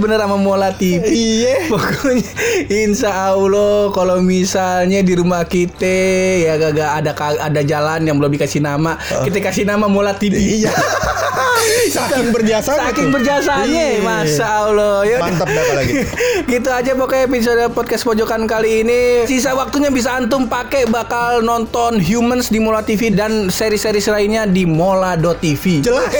bener 0.00 0.16
sama 0.20 0.36
Mola 0.40 0.72
TV. 0.72 1.04
Iya. 1.04 1.68
Pokoknya 1.68 2.24
insya 2.68 3.32
Allah 3.32 3.92
kalau 3.92 4.20
misalnya 4.24 5.04
di 5.04 5.12
rumah 5.12 5.44
kita 5.44 5.96
ya 6.40 6.56
gak 6.56 6.92
ada 7.04 7.12
ada 7.40 7.60
jalan 7.64 8.04
yang 8.08 8.16
belum 8.16 8.32
dikasih 8.32 8.64
nama, 8.64 8.96
kita 9.00 9.40
kasih 9.40 9.68
nama 9.68 9.88
Mola 9.88 10.16
TV. 10.16 10.64
Iya. 10.64 10.72
Saking 11.90 12.30
berjasa 12.30 12.72
Saking 12.76 13.08
berjasanya, 13.10 14.00
masa 14.02 14.66
Allah. 14.66 15.04
Ya. 15.06 15.18
Mantap 15.20 15.48
dah 15.48 15.64
kalau 15.64 15.82
gitu. 15.84 16.04
gitu 16.58 16.68
aja 16.70 16.90
pokoknya 16.96 17.24
episode 17.26 17.64
podcast 17.72 18.02
pojokan 18.06 18.44
kali 18.46 18.84
ini. 18.84 19.24
Sisa 19.26 19.52
waktunya 19.54 19.92
bisa 19.92 20.16
antum 20.16 20.46
pakai 20.46 20.86
bakal 20.88 21.42
nonton 21.44 21.98
Humans 21.98 22.48
di 22.48 22.58
Mola 22.62 22.84
TV 22.84 23.12
dan 23.12 23.48
seri-seri 23.48 24.00
lainnya 24.00 24.48
di 24.48 24.64
mola.tv. 24.64 25.84
Jelas. 25.84 26.10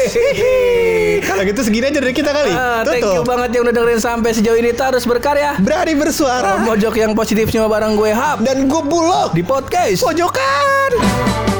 Kalau 1.29 1.42
gitu 1.44 1.61
segini 1.64 1.90
aja 1.90 2.00
dari 2.00 2.14
kita 2.16 2.31
kali. 2.33 2.53
Ah, 2.53 2.83
thank 2.87 3.05
you 3.05 3.22
banget 3.24 3.57
yang 3.57 3.62
udah 3.68 3.74
dengerin 3.74 4.00
sampai 4.00 4.31
sejauh 4.33 4.59
ini 4.59 4.72
terus 4.72 5.05
berkarya. 5.05 5.57
Berani 5.61 5.94
bersuara 5.96 6.62
Pojok 6.64 6.96
yang 6.96 7.12
positif 7.12 7.53
cuma 7.53 7.68
bareng 7.68 7.96
gue 7.96 8.11
Hap 8.12 8.42
dan 8.44 8.66
gue 8.66 8.83
bulog 8.85 9.33
di 9.37 9.44
podcast. 9.44 10.00
pojokan. 10.03 11.60